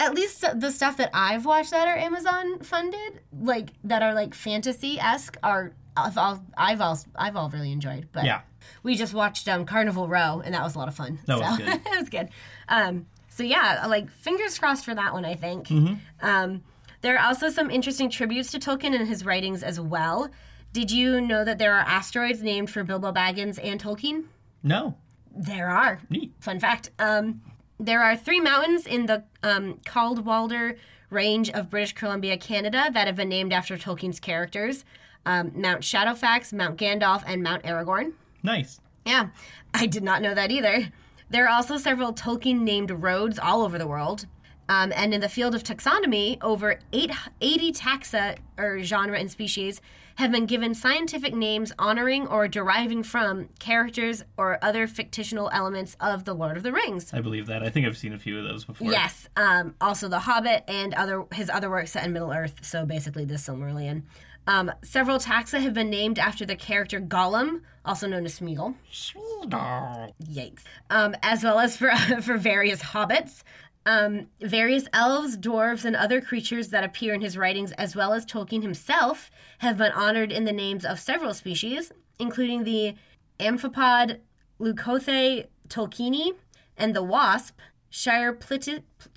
[0.00, 4.34] at least the stuff that I've watched that are Amazon funded, like that are like
[4.34, 8.08] fantasy esque, are I've all I've all I've all really enjoyed.
[8.10, 8.40] But Yeah.
[8.82, 11.20] we just watched um, Carnival Row, and that was a lot of fun.
[11.26, 11.68] That was so, good.
[11.86, 12.28] it was good.
[12.68, 15.24] Um, so yeah, like fingers crossed for that one.
[15.24, 15.68] I think.
[15.68, 15.94] Mm-hmm.
[16.26, 16.62] Um,
[17.02, 20.30] there are also some interesting tributes to Tolkien and his writings as well.
[20.72, 24.24] Did you know that there are asteroids named for Bilbo Baggins and Tolkien?
[24.62, 24.96] No.
[25.34, 26.00] There are.
[26.08, 26.32] Neat.
[26.40, 26.90] Fun fact.
[26.98, 27.42] Um,
[27.78, 30.76] there are three mountains in the um, Cadwallader
[31.10, 34.84] Range of British Columbia, Canada, that have been named after Tolkien's characters
[35.26, 38.12] um, Mount Shadowfax, Mount Gandalf, and Mount Aragorn.
[38.42, 38.80] Nice.
[39.06, 39.28] Yeah,
[39.74, 40.88] I did not know that either.
[41.30, 44.26] There are also several Tolkien named roads all over the world.
[44.68, 49.80] Um, and in the field of taxonomy, over eight, 80 taxa, or genre and species,
[50.16, 56.24] have been given scientific names honoring or deriving from characters or other fictional elements of
[56.24, 57.12] The Lord of the Rings.
[57.12, 57.62] I believe that.
[57.62, 58.90] I think I've seen a few of those before.
[58.90, 62.84] Yes, um, also The Hobbit and other his other works set in Middle Earth, so
[62.84, 64.02] basically the Silmarillion.
[64.46, 68.74] Um, several taxa have been named after the character Gollum, also known as Smeagol.
[68.92, 70.12] Smeagol.
[70.24, 70.62] Yikes.
[70.90, 71.90] Um, as well as for
[72.22, 73.42] for various hobbits.
[73.84, 78.24] Um, various elves, dwarves, and other creatures that appear in his writings, as well as
[78.24, 82.94] Tolkien himself, have been honored in the names of several species, including the
[83.40, 84.18] amphipod
[84.60, 86.32] Leucothoe tolkieni
[86.76, 87.58] and the wasp
[87.90, 88.38] Shire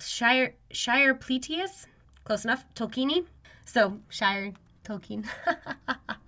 [0.00, 1.86] Shire Shireplitis.
[2.24, 2.64] Close enough.
[2.74, 3.24] Tolkieni.
[3.64, 4.52] So Shire
[4.84, 5.26] Tolkien.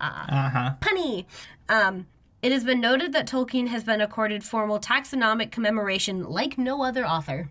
[0.00, 0.74] Uh huh.
[0.80, 1.26] punny.
[1.68, 2.06] Um,
[2.40, 7.04] it has been noted that Tolkien has been accorded formal taxonomic commemoration like no other
[7.04, 7.48] author.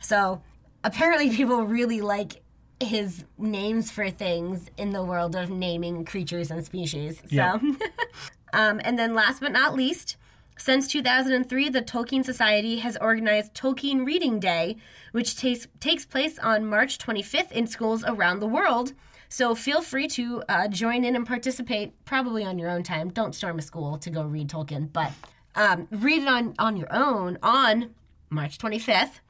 [0.00, 0.42] So
[0.82, 2.42] apparently, people really like
[2.80, 7.18] his names for things in the world of naming creatures and species.
[7.20, 7.58] So, Yeah.
[8.52, 10.16] um, and then last but not least,
[10.56, 14.76] since 2003, the Tolkien Society has organized Tolkien Reading Day,
[15.12, 18.92] which takes takes place on March 25th in schools around the world.
[19.28, 23.08] So feel free to uh, join in and participate, probably on your own time.
[23.10, 25.12] Don't storm a school to go read Tolkien, but
[25.56, 27.90] um, read it on on your own on
[28.30, 29.20] March 25th.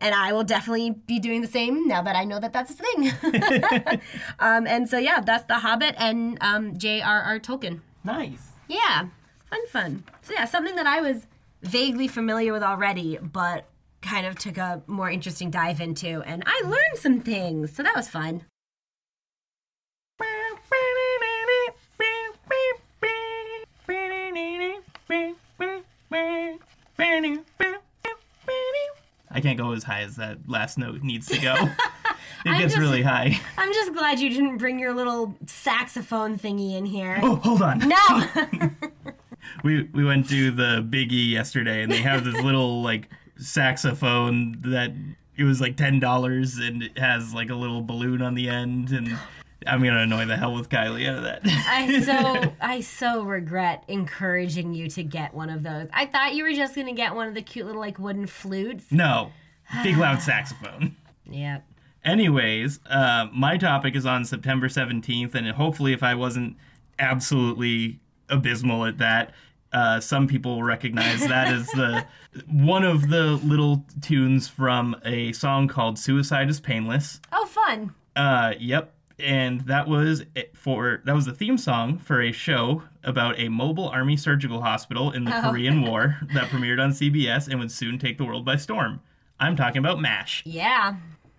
[0.00, 2.74] And I will definitely be doing the same now that I know that that's a
[2.74, 4.00] thing.
[4.38, 7.38] um, and so yeah, that's The Hobbit and um, J.R.R.
[7.40, 7.80] Tolkien.
[8.02, 8.48] Nice.
[8.68, 9.08] Yeah,
[9.50, 10.04] fun, fun.
[10.22, 11.26] So yeah, something that I was
[11.62, 13.66] vaguely familiar with already, but
[14.00, 17.74] kind of took a more interesting dive into, and I learned some things.
[17.74, 18.44] So that was fun.
[29.30, 31.54] I can't go as high as that last note needs to go.
[32.44, 33.38] It gets just- really high.
[33.58, 37.18] I'm just glad you didn't bring your little saxophone thingy in here.
[37.22, 37.80] Oh, hold on.
[37.86, 38.28] No.
[39.64, 44.56] We we went to the Big E yesterday, and they have this little like saxophone
[44.62, 44.92] that
[45.36, 48.90] it was like ten dollars and it has like a little balloon on the end
[48.90, 49.18] and
[49.66, 51.40] I'm gonna annoy the hell with Kylie out of that.
[51.44, 55.88] I so I so regret encouraging you to get one of those.
[55.92, 58.86] I thought you were just gonna get one of the cute little like wooden flutes.
[58.90, 59.32] no,
[59.82, 60.96] big loud saxophone.
[61.30, 61.66] Yep.
[62.04, 66.56] Anyways, uh, my topic is on September 17th, and hopefully, if I wasn't
[66.98, 69.34] absolutely abysmal at that,
[69.72, 72.06] uh, some people will recognize that as the
[72.50, 77.94] one of the little tunes from a song called "Suicide Is Painless." Oh, fun.
[78.16, 83.38] Uh, yep, and that was for that was the theme song for a show about
[83.38, 85.50] a mobile army surgical hospital in the Oh.
[85.50, 89.00] Korean War that premiered on CBS and would soon take the world by storm.
[89.38, 90.42] I'm talking about MASH.
[90.44, 90.96] Yeah.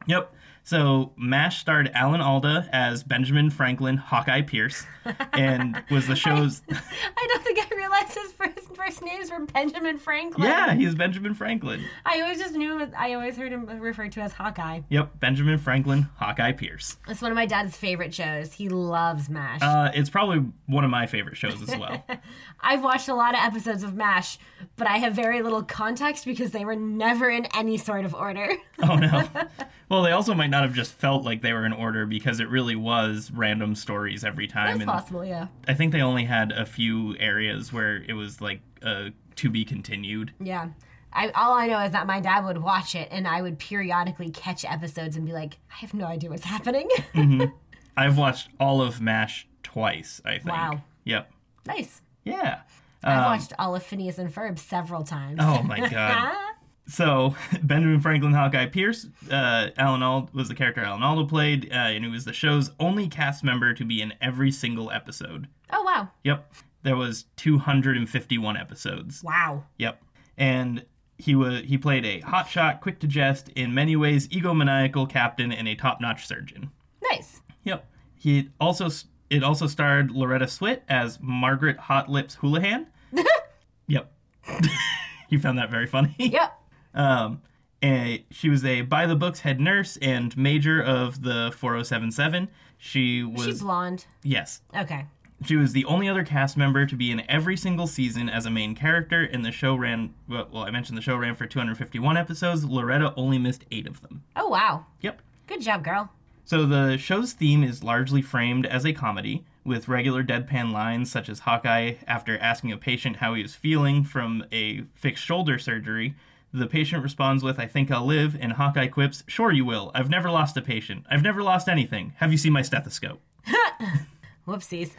[0.08, 0.34] Yep.
[0.64, 4.86] So MASH starred Alan Alda as Benjamin Franklin Hawkeye Pierce,
[5.34, 9.98] and was the show's I don't think I realized his first first names were Benjamin
[9.98, 10.48] Franklin.
[10.48, 11.84] yeah he's Benjamin Franklin.
[12.06, 12.94] I always just knew him.
[12.98, 14.82] I always heard him referred to as Hawkeye.
[14.90, 16.98] Yep, Benjamin Franklin Hawkeye Pierce.
[17.08, 18.54] It's one of my dad's favorite shows.
[18.54, 19.62] He loves MASH.
[19.62, 22.04] Uh, it's probably one of my favorite shows as well.
[22.62, 24.40] I've watched a lot of episodes of MASH,
[24.78, 28.50] but I have very little context because they were never in any sort of order.
[28.84, 29.24] oh no.
[29.90, 32.48] Well, they also might not have just felt like they were in order because it
[32.48, 34.68] really was random stories every time.
[34.68, 35.48] That's and possible, yeah.
[35.68, 39.64] I think they only had a few areas where it was like uh, to be
[39.66, 40.34] continued.
[40.40, 40.70] Yeah.
[41.14, 44.30] I, all I know is that my dad would watch it and I would periodically
[44.30, 46.88] catch episodes and be like, I have no idea what's happening.
[47.98, 50.46] I've watched all of MASH twice, I think.
[50.52, 50.82] Wow.
[51.04, 51.32] Yep.
[51.68, 52.02] nice.
[52.24, 52.62] Yeah.
[53.04, 55.40] I've Um, watched all of Phineas and Ferb several times.
[55.42, 56.38] Oh my god.
[56.88, 61.76] So Benjamin Franklin Hawkeye Pierce, uh, Alan Ald was the character Alan Alda played, uh,
[61.76, 65.48] and he was the show's only cast member to be in every single episode.
[65.72, 66.10] oh, wow.
[66.26, 66.52] Yep,
[66.84, 69.24] there was 251 episodes.
[69.24, 69.66] Wow.
[69.78, 70.02] Yep,
[70.38, 70.86] and
[71.18, 75.68] he was he played a hotshot, quick to jest, in many ways egomaniacal captain and
[75.68, 76.72] a top-notch surgeon.
[77.12, 77.42] Nice.
[77.64, 78.90] Yep, he also
[79.30, 82.88] it also starred Loretta Swit as Margaret Hot Lips Houlihan.
[83.88, 84.12] yep,
[85.30, 86.16] you found that very funny.
[86.20, 86.58] Yep.
[86.94, 87.42] Um,
[87.82, 92.50] and she was a by the books head nurse and major of the 4077.
[92.78, 94.06] She was She's blonde.
[94.24, 95.06] yes, Okay.
[95.46, 98.52] She was the only other cast member to be in every single season as a
[98.52, 99.24] main character.
[99.24, 100.48] And the show ran well.
[100.52, 102.64] well, I mentioned the show ran for 251 episodes.
[102.64, 104.24] Loretta only missed eight of them.
[104.36, 104.86] Oh, wow.
[105.02, 105.22] Yep.
[105.48, 106.10] Good job, girl.
[106.46, 111.30] So the show's theme is largely framed as a comedy, with regular deadpan lines such
[111.30, 116.16] as Hawkeye, after asking a patient how he is feeling from a fixed shoulder surgery,
[116.54, 119.92] the patient responds with, I think I'll live, and Hawkeye quips, Sure you will.
[119.94, 121.06] I've never lost a patient.
[121.10, 122.14] I've never lost anything.
[122.18, 123.22] Have you seen my stethoscope?
[124.48, 124.92] Whoopsies.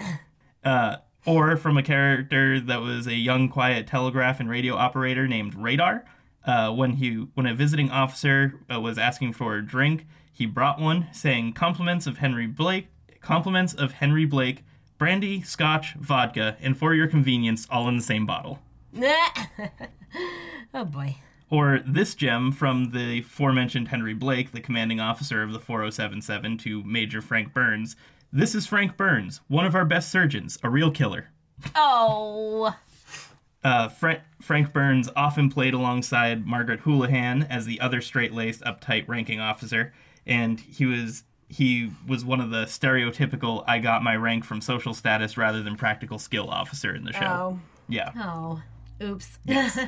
[0.64, 5.54] Uh, or from a character that was a young, quiet telegraph and radio operator named
[5.54, 6.04] Radar.
[6.44, 10.80] Uh, when he, when a visiting officer uh, was asking for a drink, he brought
[10.80, 12.88] one, saying compliments of Henry Blake,
[13.20, 14.64] compliments of Henry Blake,
[14.98, 18.58] brandy, scotch, vodka, and for your convenience, all in the same bottle.
[20.74, 21.16] oh, boy.
[21.48, 26.82] Or this gem from the aforementioned Henry Blake, the commanding officer of the 4077, to
[26.82, 27.94] Major Frank Burns.
[28.32, 31.28] This is Frank Burns, one of our best surgeons, a real killer.
[31.74, 32.74] Oh.
[33.62, 39.38] Uh, Fra- Frank Burns often played alongside Margaret Houlihan as the other straight-laced, uptight ranking
[39.38, 39.92] officer,
[40.26, 44.94] and he was he was one of the stereotypical "I got my rank from social
[44.94, 47.20] status rather than practical skill" officer in the show.
[47.20, 47.60] Oh.
[47.88, 48.62] Yeah, Oh.
[49.02, 49.38] Oops.
[49.44, 49.78] Yes.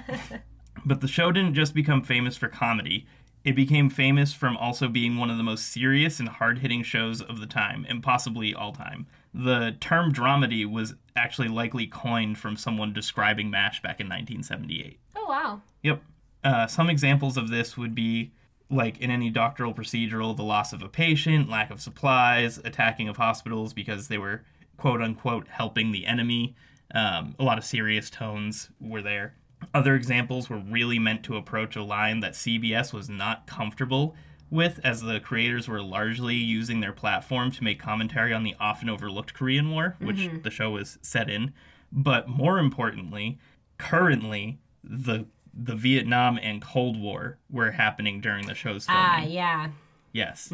[0.85, 3.07] but the show didn't just become famous for comedy.
[3.45, 7.41] It became famous from also being one of the most serious and hard-hitting shows of
[7.41, 9.07] the time, and possibly all time.
[9.35, 14.99] The term dramedy was actually likely coined from someone describing MASH back in 1978.
[15.17, 15.61] oh, wow.
[15.83, 16.03] Yep.
[16.43, 18.33] Uh, some examples of this would be
[18.71, 23.17] like in any doctoral procedural, the loss of a patient, lack of supplies, attacking of
[23.17, 24.43] hospitals because they were
[24.77, 26.55] quote unquote helping the enemy.
[26.95, 29.35] Um, a lot of serious tones were there.
[29.73, 34.15] Other examples were really meant to approach a line that CBS was not comfortable
[34.51, 38.89] with, as the creators were largely using their platform to make commentary on the often
[38.89, 41.53] overlooked Korean War, which the show was set in.
[41.91, 43.39] But more importantly,
[43.79, 49.05] currently the the Vietnam and Cold War were happening during the show's filming.
[49.07, 49.69] Ah, yeah.
[50.13, 50.53] Yes.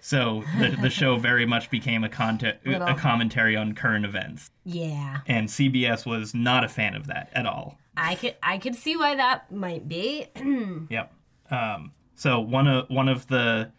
[0.00, 5.20] So the, the show very much became a content a commentary on current events, Yeah.
[5.26, 7.78] and CBS was not a fan of that at all.
[8.00, 10.26] I could I could see why that might be.
[10.90, 11.12] Yep.
[11.50, 13.70] Um, so one of one of the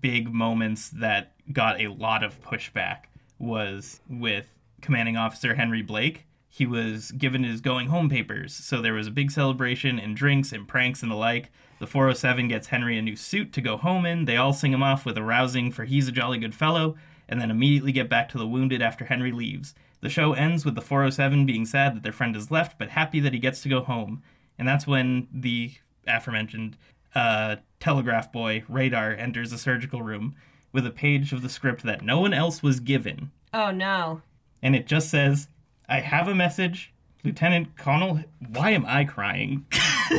[0.00, 3.04] big moments that got a lot of pushback
[3.38, 4.46] was with
[4.82, 6.26] commanding officer Henry Blake.
[6.48, 8.52] he was given his going home papers.
[8.52, 11.50] So there was a big celebration and drinks and pranks and the like.
[11.78, 14.24] The 407 gets Henry a new suit to go home in.
[14.24, 16.96] They all sing him off with a rousing for he's a jolly good fellow,
[17.28, 19.74] and then immediately get back to the wounded after Henry leaves.
[20.00, 23.20] The show ends with the 407 being sad that their friend has left, but happy
[23.20, 24.22] that he gets to go home.
[24.58, 25.72] And that's when the
[26.06, 26.76] aforementioned
[27.14, 30.34] uh, telegraph boy, Radar, enters the surgical room
[30.72, 33.30] with a page of the script that no one else was given.
[33.52, 34.22] Oh no.
[34.62, 35.48] And it just says,
[35.88, 36.92] I have a message.
[37.24, 39.66] Lieutenant Connell, why am I crying?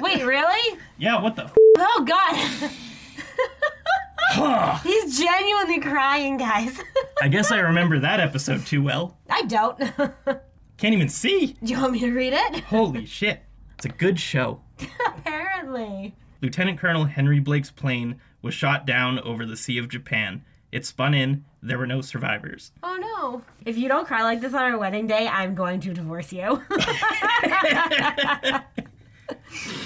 [0.00, 0.78] Wait, really?
[0.98, 1.54] yeah, what the f?
[1.78, 2.70] Oh god.
[4.82, 6.80] He's genuinely crying, guys.
[7.20, 9.18] I guess I remember that episode too well.
[9.28, 9.78] I don't.
[10.76, 11.56] Can't even see.
[11.62, 12.60] Do you want me to read it?
[12.64, 13.42] Holy shit.
[13.76, 14.60] It's a good show.
[15.06, 16.14] Apparently.
[16.40, 20.44] Lieutenant Colonel Henry Blake's plane was shot down over the Sea of Japan.
[20.72, 21.44] It spun in.
[21.62, 22.72] There were no survivors.
[22.82, 23.42] Oh no.
[23.66, 26.62] If you don't cry like this on our wedding day, I'm going to divorce you.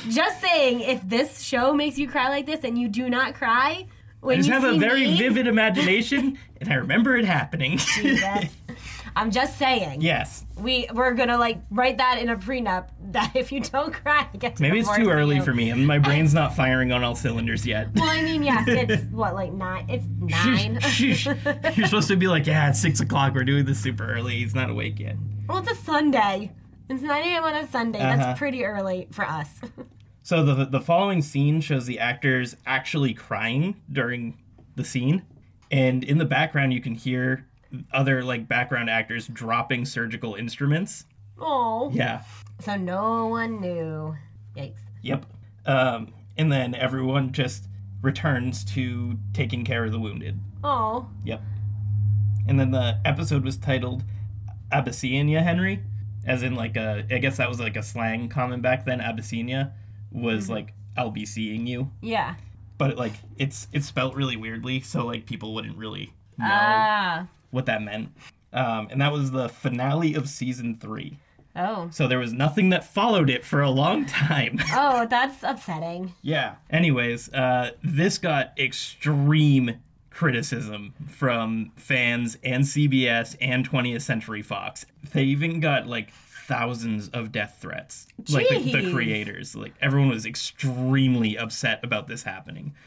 [0.09, 3.87] Just saying, if this show makes you cry like this and you do not cry,
[4.25, 7.79] when I just you have a very me- vivid imagination, and I remember it happening.
[7.95, 8.47] Jesus.
[9.17, 10.01] I'm just saying.
[10.01, 10.45] yes.
[10.57, 14.37] We we're gonna like write that in a prenup that if you don't cry, I
[14.37, 15.43] get to Maybe it's too early you.
[15.43, 17.95] for me, and my brain's not firing on all cylinders yet.
[17.95, 19.87] Well, I mean, yes, it's what like nine.
[19.89, 20.79] It's nine.
[21.77, 23.35] You're supposed to be like, yeah, it's six o'clock.
[23.35, 24.35] We're doing this super early.
[24.37, 25.17] He's not awake yet.
[25.49, 26.51] well, it's a Sunday.
[26.89, 27.45] It's 9 a.m.
[27.45, 27.99] on a Sunday.
[28.01, 28.17] Uh-huh.
[28.17, 29.49] That's pretty early for us.
[30.25, 34.39] So the the following scene shows the actors actually crying during
[34.75, 35.23] the scene,
[35.71, 37.47] and in the background you can hear
[37.93, 41.05] other like background actors dropping surgical instruments.
[41.39, 41.91] oh.
[41.93, 42.23] Yeah.
[42.61, 44.17] So no one knew.
[44.57, 44.81] Yikes.
[45.03, 45.27] Yep.
[45.67, 47.69] Um, and then everyone just
[48.01, 50.41] returns to taking care of the wounded.
[50.63, 51.07] Oh.
[51.25, 51.43] Yep.
[52.49, 54.05] And then the episode was titled
[54.73, 55.83] Abyssinia Henry,
[56.27, 59.03] as in like a I guess that was like a slang comment back then.
[59.03, 59.75] Abyssinia
[60.15, 62.37] was like I'll be seeing you, Yeah.
[62.79, 67.27] but like it's it's spelt really weirdly, so like people wouldn't really know Ah.
[67.51, 68.11] what that meant.
[68.53, 71.19] Um, and that was the finale of season three.
[71.57, 71.89] Oh.
[71.93, 74.59] So there was nothing that followed it for a long time.
[74.73, 76.15] Oh, that's upsetting.
[76.23, 76.55] Yeah.
[76.71, 79.77] Anyways, uh, this got extreme
[80.11, 84.87] criticism from fans and CBS and 20th Century Fox.
[85.13, 86.11] They even got like
[86.47, 88.07] thousands of death threats.
[88.29, 92.75] Like the, the creators, like everyone was extremely upset about this happening.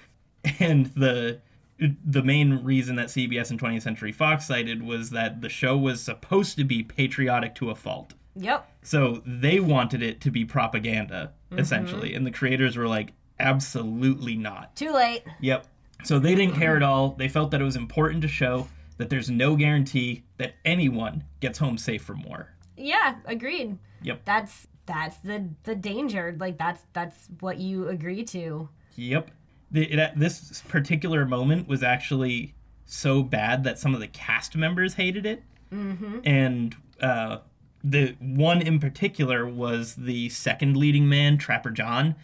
[0.59, 1.41] And the
[1.79, 6.01] the main reason that CBS and 20th Century Fox cited was that the show was
[6.01, 8.13] supposed to be patriotic to a fault.
[8.35, 8.67] Yep.
[8.81, 11.59] So they wanted it to be propaganda, mm-hmm.
[11.59, 12.13] essentially.
[12.13, 14.75] And the creators were like, absolutely not.
[14.75, 15.23] Too late.
[15.41, 15.67] Yep.
[16.03, 17.09] So they didn't care at all.
[17.09, 21.59] They felt that it was important to show that there's no guarantee that anyone gets
[21.59, 22.53] home safe from war.
[22.77, 23.77] Yeah, agreed.
[24.03, 24.21] Yep.
[24.25, 26.35] That's that's the the danger.
[26.39, 28.69] Like that's that's what you agree to.
[28.95, 29.31] Yep.
[29.69, 32.55] The, it, this particular moment was actually
[32.85, 35.43] so bad that some of the cast members hated it.
[35.71, 36.19] Mm-hmm.
[36.23, 37.39] And uh,
[37.83, 42.15] the one in particular was the second leading man, Trapper John.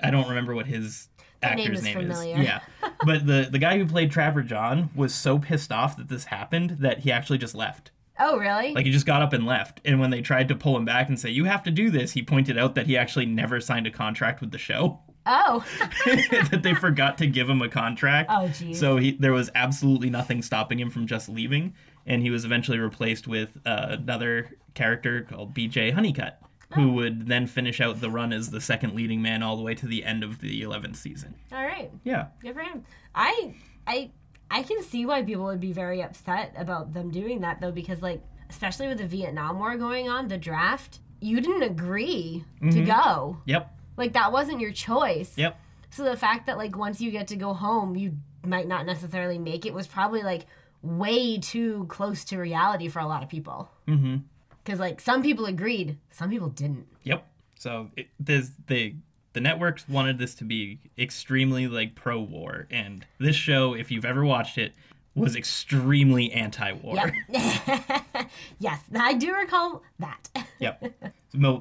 [0.00, 1.08] I don't remember what his
[1.42, 2.24] name actor's is name is.
[2.26, 2.60] Yeah.
[3.06, 6.76] but the, the guy who played Trapper John was so pissed off that this happened
[6.80, 7.90] that he actually just left.
[8.18, 8.72] Oh, really?
[8.72, 9.80] Like he just got up and left.
[9.84, 12.12] And when they tried to pull him back and say, you have to do this,
[12.12, 15.00] he pointed out that he actually never signed a contract with the show.
[15.26, 15.64] oh.
[16.40, 18.30] that they forgot to give him a contract.
[18.32, 18.78] Oh, geez.
[18.78, 21.74] So he there was absolutely nothing stopping him from just leaving,
[22.06, 25.92] and he was eventually replaced with uh, another character called B.J.
[25.92, 26.40] Honeycutt,
[26.74, 29.74] who would then finish out the run as the second leading man all the way
[29.74, 31.34] to the end of the eleventh season.
[31.52, 31.90] All right.
[32.04, 32.84] Yeah, Good for him.
[33.14, 33.54] I
[33.86, 34.10] I
[34.54, 38.00] I can see why people would be very upset about them doing that though, because
[38.00, 43.38] like especially with the Vietnam War going on, the draft, you didn't agree to go.
[43.46, 45.36] yep, Like that wasn't your choice.
[45.36, 45.58] yep,
[45.90, 49.38] So the fact that like once you get to go home, you might not necessarily
[49.38, 50.46] make it was probably like
[50.82, 53.70] way too close to reality for a lot of people.
[53.88, 54.16] Mm-hmm.
[54.62, 56.86] Because like some people agreed, some people didn't.
[57.02, 57.26] yep.
[57.58, 58.94] So it, there's the
[59.34, 64.24] the networks wanted this to be extremely like pro-war, and this show, if you've ever
[64.24, 64.72] watched it,
[65.14, 67.12] was extremely anti-war.
[67.28, 68.26] Yep.
[68.58, 70.30] yes, I do recall that.
[70.60, 70.94] Yep.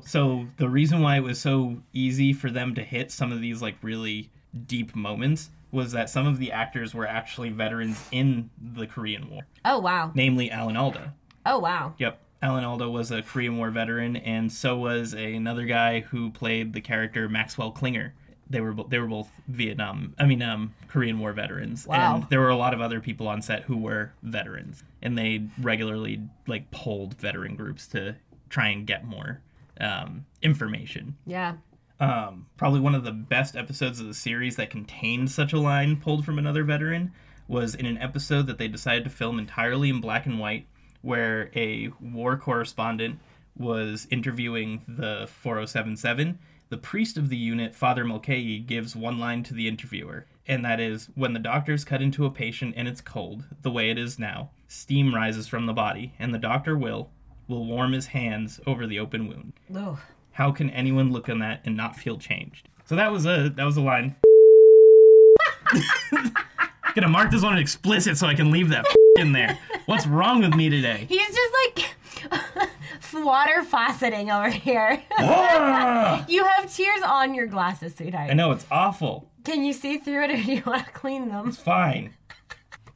[0.05, 3.61] So the reason why it was so easy for them to hit some of these
[3.61, 4.29] like really
[4.67, 9.41] deep moments was that some of the actors were actually veterans in the Korean War,
[9.65, 10.11] oh wow.
[10.13, 11.13] namely Alan Alda.
[11.45, 11.95] Oh wow.
[11.97, 12.22] Yep.
[12.43, 16.73] Alan Alda was a Korean War veteran, and so was a, another guy who played
[16.73, 18.13] the character Maxwell Klinger.
[18.49, 22.15] They were they were both Vietnam, I mean, um, Korean War veterans, Wow.
[22.15, 25.45] and there were a lot of other people on set who were veterans, and they
[25.61, 28.17] regularly like pulled veteran groups to
[28.49, 29.39] try and get more
[29.79, 31.15] um, information.
[31.25, 31.55] Yeah.
[32.01, 35.95] Um, probably one of the best episodes of the series that contained such a line
[35.95, 37.13] pulled from another veteran
[37.47, 40.67] was in an episode that they decided to film entirely in black and white,
[41.03, 43.19] where a war correspondent
[43.55, 46.39] was interviewing the 4077.
[46.69, 50.79] The priest of the unit, Father Mulcahy, gives one line to the interviewer, and that
[50.79, 54.17] is When the doctors cut into a patient and it's cold, the way it is
[54.17, 57.11] now, steam rises from the body, and the doctor will,
[57.47, 59.53] will warm his hands over the open wound.
[59.75, 59.99] Oh.
[60.31, 62.69] How can anyone look on that and not feel changed?
[62.85, 64.15] So that was a that was a line.
[66.95, 68.85] Gonna mark this one explicit so I can leave that
[69.17, 69.57] in there.
[69.85, 71.05] What's wrong with me today?
[71.07, 72.69] He's just like
[73.13, 75.01] water fauceting over here.
[75.17, 76.25] Ah!
[76.29, 78.29] you have tears on your glasses, sweetheart.
[78.31, 79.29] I know it's awful.
[79.43, 81.49] Can you see through it or do you want to clean them?
[81.49, 82.13] It's fine.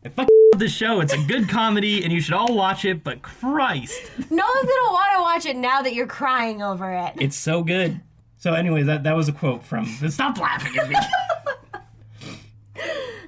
[0.03, 1.01] I fucking love this show.
[1.01, 4.11] It's a good comedy and you should all watch it, but Christ.
[4.17, 7.13] No one's gonna want to watch it now that you're crying over it.
[7.19, 7.99] It's so good.
[8.37, 10.95] So anyway, that, that was a quote from Stop laughing at me.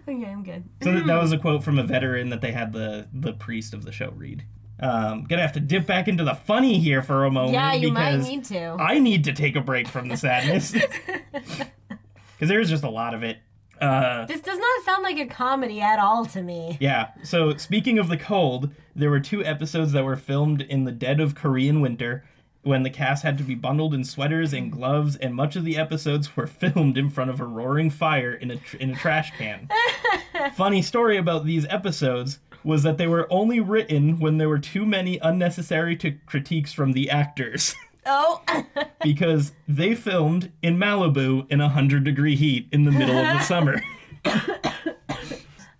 [0.09, 0.63] Okay, I'm good.
[0.81, 3.73] So that, that was a quote from a veteran that they had the the priest
[3.73, 4.43] of the show read.
[4.81, 7.53] Um, gonna have to dip back into the funny here for a moment.
[7.53, 8.77] Yeah, you might because need to.
[8.79, 10.71] I need to take a break from the sadness
[11.41, 13.37] because there's just a lot of it.
[13.81, 16.77] Uh, This does not sound like a comedy at all to me.
[16.81, 17.09] yeah.
[17.23, 21.19] So speaking of the cold, there were two episodes that were filmed in the dead
[21.21, 22.25] of Korean winter.
[22.61, 25.77] When the cast had to be bundled in sweaters and gloves, and much of the
[25.77, 29.31] episodes were filmed in front of a roaring fire in a tr- in a trash
[29.37, 29.69] can.
[30.55, 34.85] Funny story about these episodes was that they were only written when there were too
[34.85, 37.75] many unnecessary to critiques from the actors.
[38.05, 38.41] Oh,
[39.03, 43.81] because they filmed in Malibu in 100 degree heat in the middle of the summer.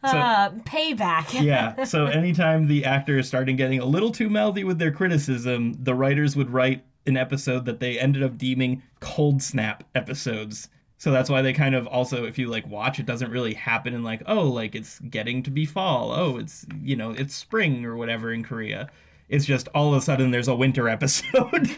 [0.03, 1.33] So, uh, payback.
[1.41, 5.93] yeah, so anytime the actors started getting a little too mouthy with their criticism, the
[5.93, 10.69] writers would write an episode that they ended up deeming cold snap episodes.
[10.97, 13.93] So that's why they kind of also, if you like watch, it doesn't really happen
[13.93, 16.11] in like, oh, like it's getting to be fall.
[16.11, 18.89] Oh, it's, you know, it's spring or whatever in Korea.
[19.29, 21.77] It's just all of a sudden there's a winter episode.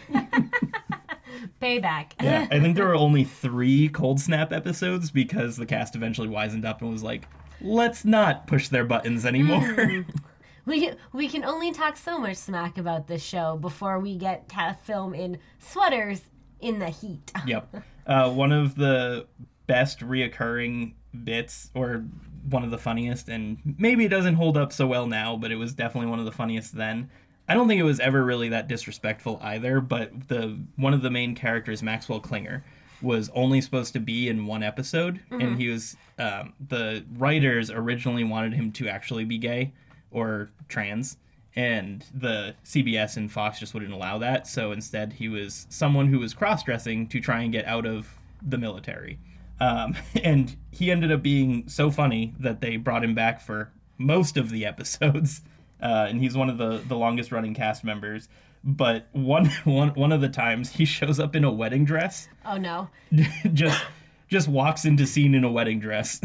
[1.60, 2.12] Payback.
[2.20, 6.64] Yeah, I think there were only three cold snap episodes because the cast eventually wisened
[6.64, 7.26] up and was like,
[7.62, 10.04] let's not push their buttons anymore.
[10.64, 14.76] We we can only talk so much smack about this show before we get to
[14.84, 16.22] film in sweaters
[16.60, 17.32] in the heat.
[17.46, 17.82] yep.
[18.06, 19.26] Uh, one of the
[19.66, 20.92] best reoccurring
[21.24, 22.04] bits, or
[22.48, 25.56] one of the funniest, and maybe it doesn't hold up so well now, but it
[25.56, 27.10] was definitely one of the funniest then.
[27.48, 31.10] I don't think it was ever really that disrespectful either, but the one of the
[31.10, 32.64] main characters, Maxwell Klinger,
[33.02, 38.24] was only supposed to be in one episode, and he was um, the writers originally
[38.24, 39.72] wanted him to actually be gay
[40.10, 41.16] or trans,
[41.54, 44.46] and the CBS and Fox just wouldn't allow that.
[44.46, 48.16] So instead, he was someone who was cross dressing to try and get out of
[48.40, 49.18] the military.
[49.60, 54.36] Um, and he ended up being so funny that they brought him back for most
[54.36, 55.42] of the episodes.
[55.82, 58.28] Uh, and he's one of the, the longest running cast members.
[58.64, 62.56] But one, one, one of the times he shows up in a wedding dress, Oh
[62.56, 62.88] no.
[63.52, 63.82] just
[64.28, 66.20] just walks into scene in a wedding dress.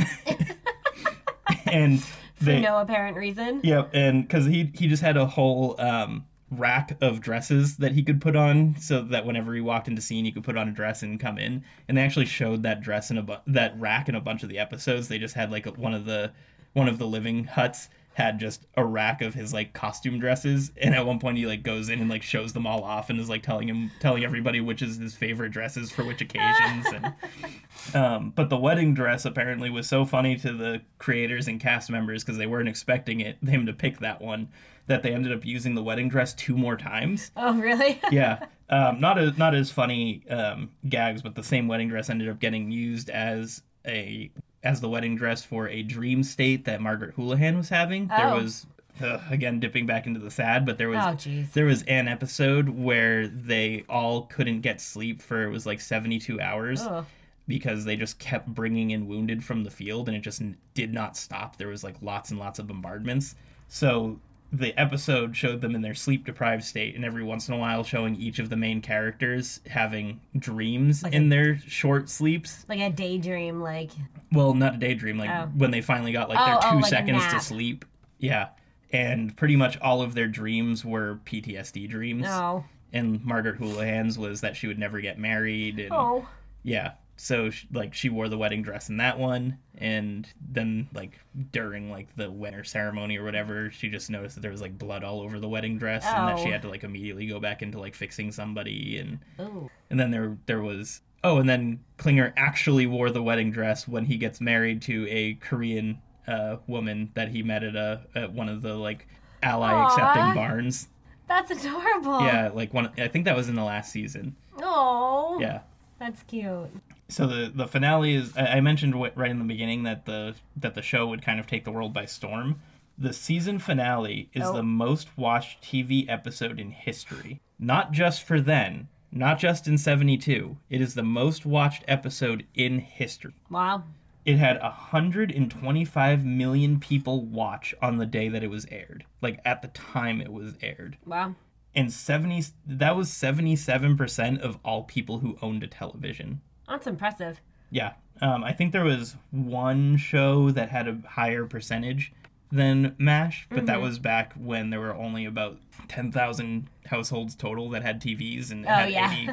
[1.66, 2.02] and
[2.36, 3.62] For no apparent reason.
[3.64, 8.04] Yep, and because he he just had a whole um, rack of dresses that he
[8.04, 10.72] could put on, so that whenever he walked into scene, he could put on a
[10.72, 11.64] dress and come in.
[11.88, 14.50] And they actually showed that dress in a bu- that rack in a bunch of
[14.50, 15.08] the episodes.
[15.08, 16.32] They just had like a, one of the
[16.74, 20.96] one of the living huts had just a rack of his like costume dresses and
[20.96, 23.30] at one point he like goes in and like shows them all off and is
[23.30, 27.14] like telling him telling everybody which is his favorite dresses for which occasions and
[27.94, 32.24] um, but the wedding dress apparently was so funny to the creators and cast members
[32.24, 34.50] because they weren't expecting it him to pick that one
[34.88, 37.30] that they ended up using the wedding dress two more times.
[37.38, 38.02] Oh really?
[38.12, 42.30] Yeah, um, not as not as funny um, gags, but the same wedding dress ended
[42.30, 44.32] up getting used as a
[44.68, 48.08] as the wedding dress for a dream state that Margaret Houlihan was having.
[48.08, 48.42] There Oh.
[48.42, 48.66] was
[49.02, 52.70] uh, again dipping back into the sad, but there was Oh, there was an episode
[52.70, 57.06] where they all couldn't get sleep for it was like seventy two hours Oh.
[57.48, 60.42] because they just kept bringing in wounded from the field and it just
[60.74, 61.58] did not stop.
[61.58, 63.36] There was like lots and lots of bombardments.
[63.70, 64.20] So
[64.52, 67.84] the episode showed them in their sleep deprived state and every once in a while
[67.84, 72.66] showing each of the main characters having dreams in their short sleeps.
[72.70, 73.92] Like a daydream, like
[74.32, 75.50] Well, not a daydream, like Oh.
[75.56, 77.84] when they finally got like Oh, their oh, 2 like seconds to sleep.
[78.20, 78.50] Yeah.
[78.94, 82.26] And pretty much all of their dreams were PTSD dreams.
[82.28, 82.64] oh.
[82.94, 86.26] And Margaret Houlihan's was that she would never get married and Oh.
[86.64, 86.94] yeah.
[87.20, 91.20] So sh like she wore the wedding dress in that one and then like
[91.52, 95.04] during like the winter ceremony or whatever she just noticed that there was like blood
[95.04, 96.52] all over the wedding dress and that she Oh.
[96.52, 99.70] had to like immediately go back into like fixing somebody and Ooh.
[99.90, 104.06] and then there there was oh and then klinger actually wore the wedding dress when
[104.06, 108.48] he gets married to a korean uh, woman that he met at a at one
[108.50, 109.08] of the like
[109.42, 109.86] ally Aw.
[109.88, 110.88] accepting barns
[111.28, 112.22] That's adorable.
[112.22, 115.38] yeah like one i think that was in the last season Oh.
[115.42, 115.62] yeah
[116.00, 116.70] That's cute.
[117.10, 120.82] So the the finale is I mentioned right in the beginning that the that the
[120.82, 122.60] show would kind of take the world by storm.
[122.98, 124.54] The season finale is Oh.
[124.54, 127.40] the most watched TV episode in history.
[127.60, 130.58] Not just for then, not just in 72.
[130.70, 133.36] It is the most watched episode in history.
[133.50, 133.84] Wow.
[134.26, 139.06] It had 125 million people watch on the day that it was aired.
[139.22, 140.98] Like at the time it was aired.
[141.06, 141.36] Wow.
[141.76, 146.42] And 70 that was 77% of all people who owned a television.
[146.68, 147.42] That's impressive.
[147.70, 147.94] Yeah.
[148.22, 152.12] Um, I think there was one show that had a higher percentage
[152.52, 153.66] than MASH, but Mm-hmm.
[153.68, 155.58] that was back when there were only about
[155.90, 159.12] 10,000 households total that had TVs and Oh, had, yeah.
[159.12, 159.26] 80,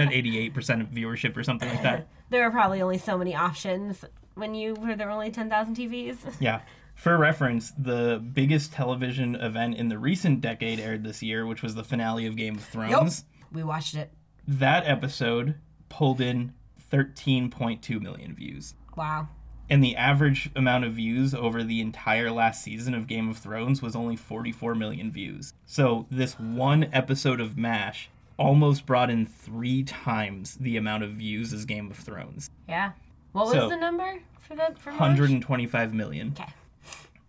[0.00, 0.08] had
[0.54, 2.06] 88% of viewership or something like that.
[2.30, 4.04] There were probably only so many options
[4.36, 6.16] when you were there were only 10,000 TVs.
[6.40, 6.60] Yeah.
[6.94, 11.74] For reference, the biggest television event in the recent decade aired this year, which was
[11.74, 13.24] the finale of Game of Thrones.
[13.50, 14.12] We watched it.
[14.46, 15.56] That episode
[15.88, 16.52] pulled in
[16.90, 18.74] 13.2 million views.
[18.96, 19.28] Wow.
[19.70, 23.80] and the average amount of views over the entire last season of Game of Thrones
[23.80, 25.54] was only 44 million views.
[25.64, 31.52] So this one episode of MASH almost brought in three times the amount of views
[31.52, 32.50] as Game of Thrones.
[32.68, 32.92] Yeah.
[33.32, 34.76] What was So- the number for that?
[34.78, 34.98] For MASH?
[35.00, 36.34] 125 million.
[36.38, 36.52] Okay.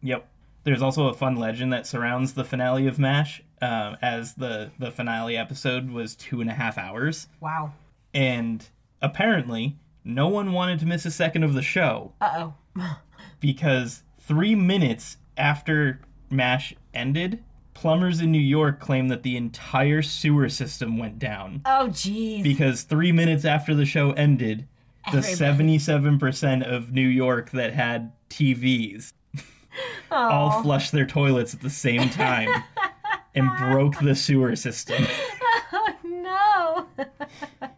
[0.02, 0.28] Yep.
[0.64, 4.92] There's also a fun legend that surrounds the finale of MASH, um, as the, the
[4.92, 7.28] finale episode was two and a half hours.
[7.40, 7.74] Wow.
[8.16, 8.66] And
[9.02, 12.14] apparently, no one wanted to miss a second of the show.
[12.22, 12.98] Uh oh.
[13.40, 17.44] because three minutes after MASH ended,
[17.74, 21.62] plumbers in New York claimed that the entire sewer system went down.
[21.66, 22.44] Oh, jeez.
[22.44, 24.68] Because three minutes after the show ended,
[25.12, 29.14] the 77% of New York that had TVs
[30.12, 32.64] all flushed their toilets at the same time
[33.36, 35.04] and broke the sewer system.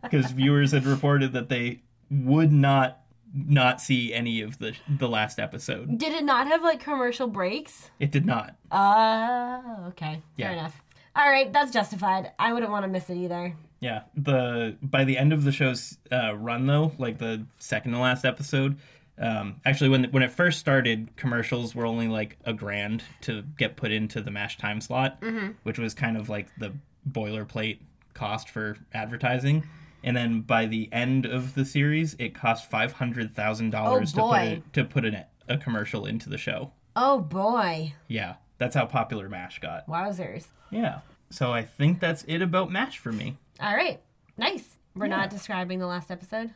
[0.01, 2.99] Because viewers had reported that they would not
[3.34, 5.97] not see any of the the last episode.
[5.97, 7.89] Did it not have like commercial breaks?
[7.99, 8.55] It did not.
[8.72, 10.22] Oh, okay.
[10.38, 10.49] Yeah.
[10.49, 10.82] Fair enough.
[11.16, 12.32] All right, that's justified.
[12.39, 13.55] I wouldn't want to miss it either.
[13.80, 17.99] Yeah, the by the end of the show's uh, run though, like the second to
[17.99, 18.78] last episode,
[19.20, 23.76] um, actually when when it first started, commercials were only like a grand to get
[23.76, 25.22] put into the mash time slot,
[25.64, 26.72] which was kind of like the
[27.09, 27.80] boilerplate
[28.14, 29.64] cost for advertising.
[30.03, 34.32] And then by the end of the series, it cost five hundred thousand dollars oh,
[34.32, 36.72] to put it, to put an, a commercial into the show.
[36.95, 37.93] Oh boy.
[38.07, 39.88] Yeah, that's how popular Mash got.
[39.88, 40.47] Wowzers.
[40.72, 40.99] Yeah,
[41.30, 43.38] so I think that's it about Mash for me.
[43.59, 44.01] All right.
[44.38, 44.78] Nice.
[44.95, 45.18] We're Yeah.
[45.18, 46.51] not describing the last episode.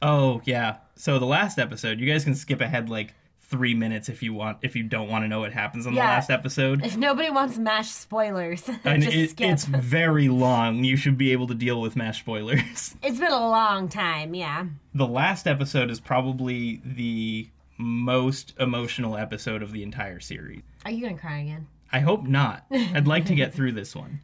[0.00, 0.76] Oh yeah.
[0.94, 3.14] So the last episode, you guys can skip ahead like
[3.52, 4.58] three minutes if you want.
[4.62, 6.02] If you don't want to know what happens in Yeah.
[6.06, 10.82] the last episode, If nobody wants mash spoilers, and it, it's very long.
[10.82, 12.96] You should be able to deal with mash spoilers.
[13.02, 14.66] it's been a long time, yeah.
[14.94, 17.48] the last episode is probably the
[17.78, 20.62] most emotional episode of the entire series.
[20.84, 21.66] Are you gonna cry again?
[21.92, 22.64] I hope not.
[22.72, 24.20] I'd like to get through this one.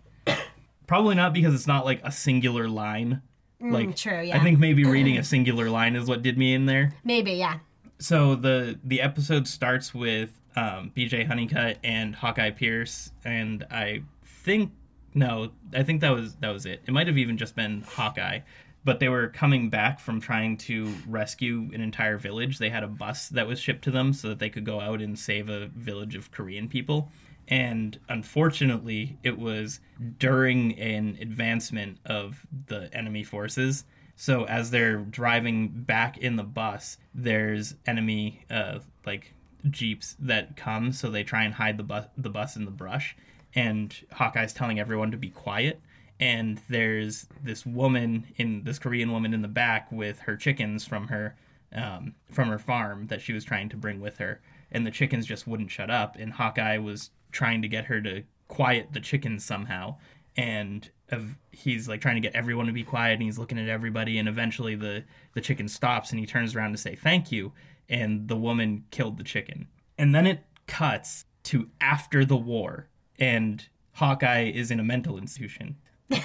[0.86, 3.20] Probably not because it's not like a singular line.
[3.60, 4.36] Like Mm, true, yeah.
[4.38, 6.94] I think maybe reading a singular line is what did me in there.
[7.04, 7.58] Maybe, yeah.
[7.98, 14.72] So the the episode starts with um, BJ Honeycutt and Hawkeye Pierce, and I think
[15.14, 16.82] no, I think that was that was it.
[16.86, 18.40] It might have even just been Hawkeye,
[18.84, 22.58] but they were coming back from trying to rescue an entire village.
[22.58, 25.00] They had a bus that was shipped to them so that they could go out
[25.00, 27.10] and save a village of Korean people.
[27.48, 29.80] And unfortunately, it was
[30.18, 33.84] during an advancement of the enemy forces.
[34.20, 39.32] So as they're driving back in the bus, there's enemy uh, like
[39.70, 40.90] jeeps that come.
[40.90, 43.16] So they try and hide the bus the bus in the brush.
[43.54, 45.80] And Hawkeye's telling everyone to be quiet.
[46.18, 51.06] And there's this woman in this Korean woman in the back with her chickens from
[51.08, 51.36] her
[51.72, 54.40] um, from her farm that she was trying to bring with her.
[54.68, 56.16] And the chickens just wouldn't shut up.
[56.18, 59.94] And Hawkeye was trying to get her to quiet the chickens somehow
[60.36, 63.68] and of he's like trying to get everyone to be quiet and he's looking at
[63.68, 65.04] everybody and eventually the
[65.34, 67.52] the chicken stops and he turns around to say thank you
[67.88, 72.88] and the woman killed the chicken and then it cuts to after the war
[73.18, 75.76] and hawkeye is in a mental institution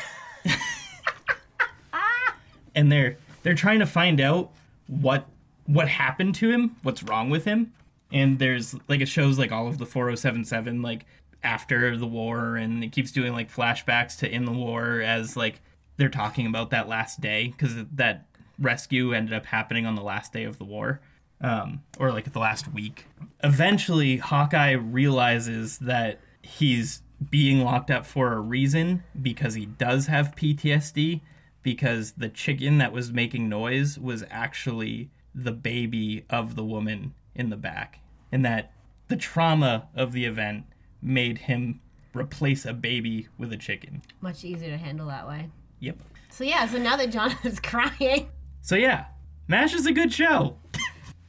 [2.75, 4.51] and they're they're trying to find out
[4.87, 5.27] what
[5.65, 7.73] what happened to him, what's wrong with him.
[8.11, 11.05] And there's like it shows like all of the 4077 like
[11.43, 15.61] after the war and it keeps doing like flashbacks to in the war as like
[15.97, 18.27] they're talking about that last day cuz that
[18.59, 21.01] rescue ended up happening on the last day of the war.
[21.41, 23.07] Um, or like the last week.
[23.43, 30.35] Eventually, Hawkeye realizes that he's being locked up for a reason because he does have
[30.35, 31.19] PTSD
[31.61, 37.49] because the chicken that was making noise was actually the baby of the woman in
[37.49, 37.99] the back
[38.31, 38.71] and that
[39.07, 40.65] the trauma of the event
[41.03, 41.79] made him
[42.13, 44.01] replace a baby with a chicken.
[44.21, 45.49] Much easier to handle that way.
[45.79, 45.97] Yep.
[46.29, 48.29] So yeah, so now that John is crying,
[48.61, 49.05] So yeah,
[49.47, 50.57] MASH is a good show.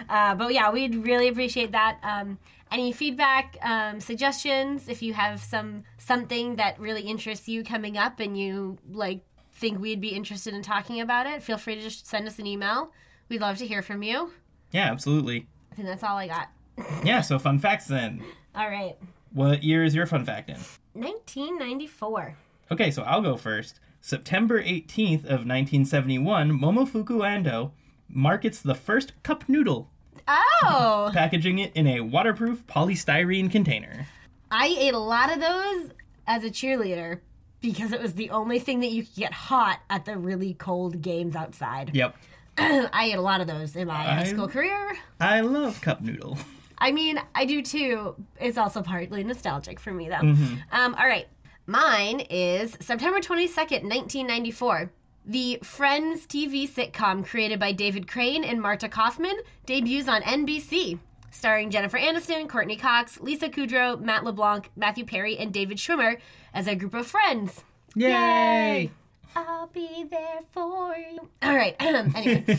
[0.09, 1.97] Uh, but yeah, we'd really appreciate that.
[2.01, 2.37] Um,
[2.71, 8.21] any feedback, um, suggestions, if you have some something that really interests you coming up
[8.21, 9.19] and you like
[9.57, 12.45] think we'd be interested in talking about it, feel free to just send us an
[12.47, 12.91] email.
[13.29, 14.31] We'd love to hear from you.
[14.71, 15.47] yeah, absolutely.
[15.71, 16.49] I think that's all I got.
[17.03, 18.23] Yeah, so fun facts then.
[18.53, 18.95] All right.
[19.33, 20.57] What year is your fun fact in?
[20.93, 22.35] 1994.
[22.71, 23.79] Okay, so I'll go first.
[24.01, 27.71] September 18th of 1971, Momofuku Ando
[28.09, 29.89] markets the first cup noodle,
[30.27, 34.07] Oh, packaging it in a waterproof polystyrene container.
[34.51, 35.91] I ate a lot of those
[36.25, 37.19] as a cheerleader
[37.61, 41.01] because it was the only thing that you could get hot at the really cold
[41.01, 41.91] games outside.
[41.93, 42.15] Yep.
[42.57, 44.97] I ate a lot of those in my high school career.
[45.19, 46.37] I love cup noodle.
[46.79, 48.15] I mean, I do too.
[48.39, 50.35] It's also partly nostalgic for me, though.
[50.71, 51.27] Um, all right.
[51.65, 54.91] Mine is September 22nd, 1994.
[55.25, 60.99] The Friends TV sitcom created by David Crane and Marta Kauffman debuts on NBC,
[61.37, 66.17] starring Jennifer Aniston, Courtney Cox, Lisa Kudrow, Matt LeBlanc, Matthew Perry, and David Schwimmer
[66.53, 67.63] as a group of friends.
[67.95, 68.91] Yay!
[69.35, 71.29] I'll be there for you.
[71.43, 71.75] All right.
[71.79, 72.57] anyway,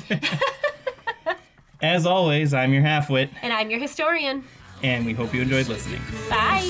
[1.82, 4.44] As always, I'm your halfwit, and I'm your historian.
[4.82, 6.00] and we hope you enjoyed listening.
[6.30, 6.62] Bye.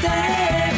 [0.00, 0.75] stay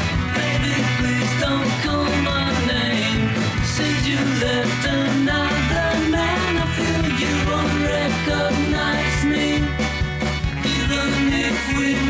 [11.79, 12.08] we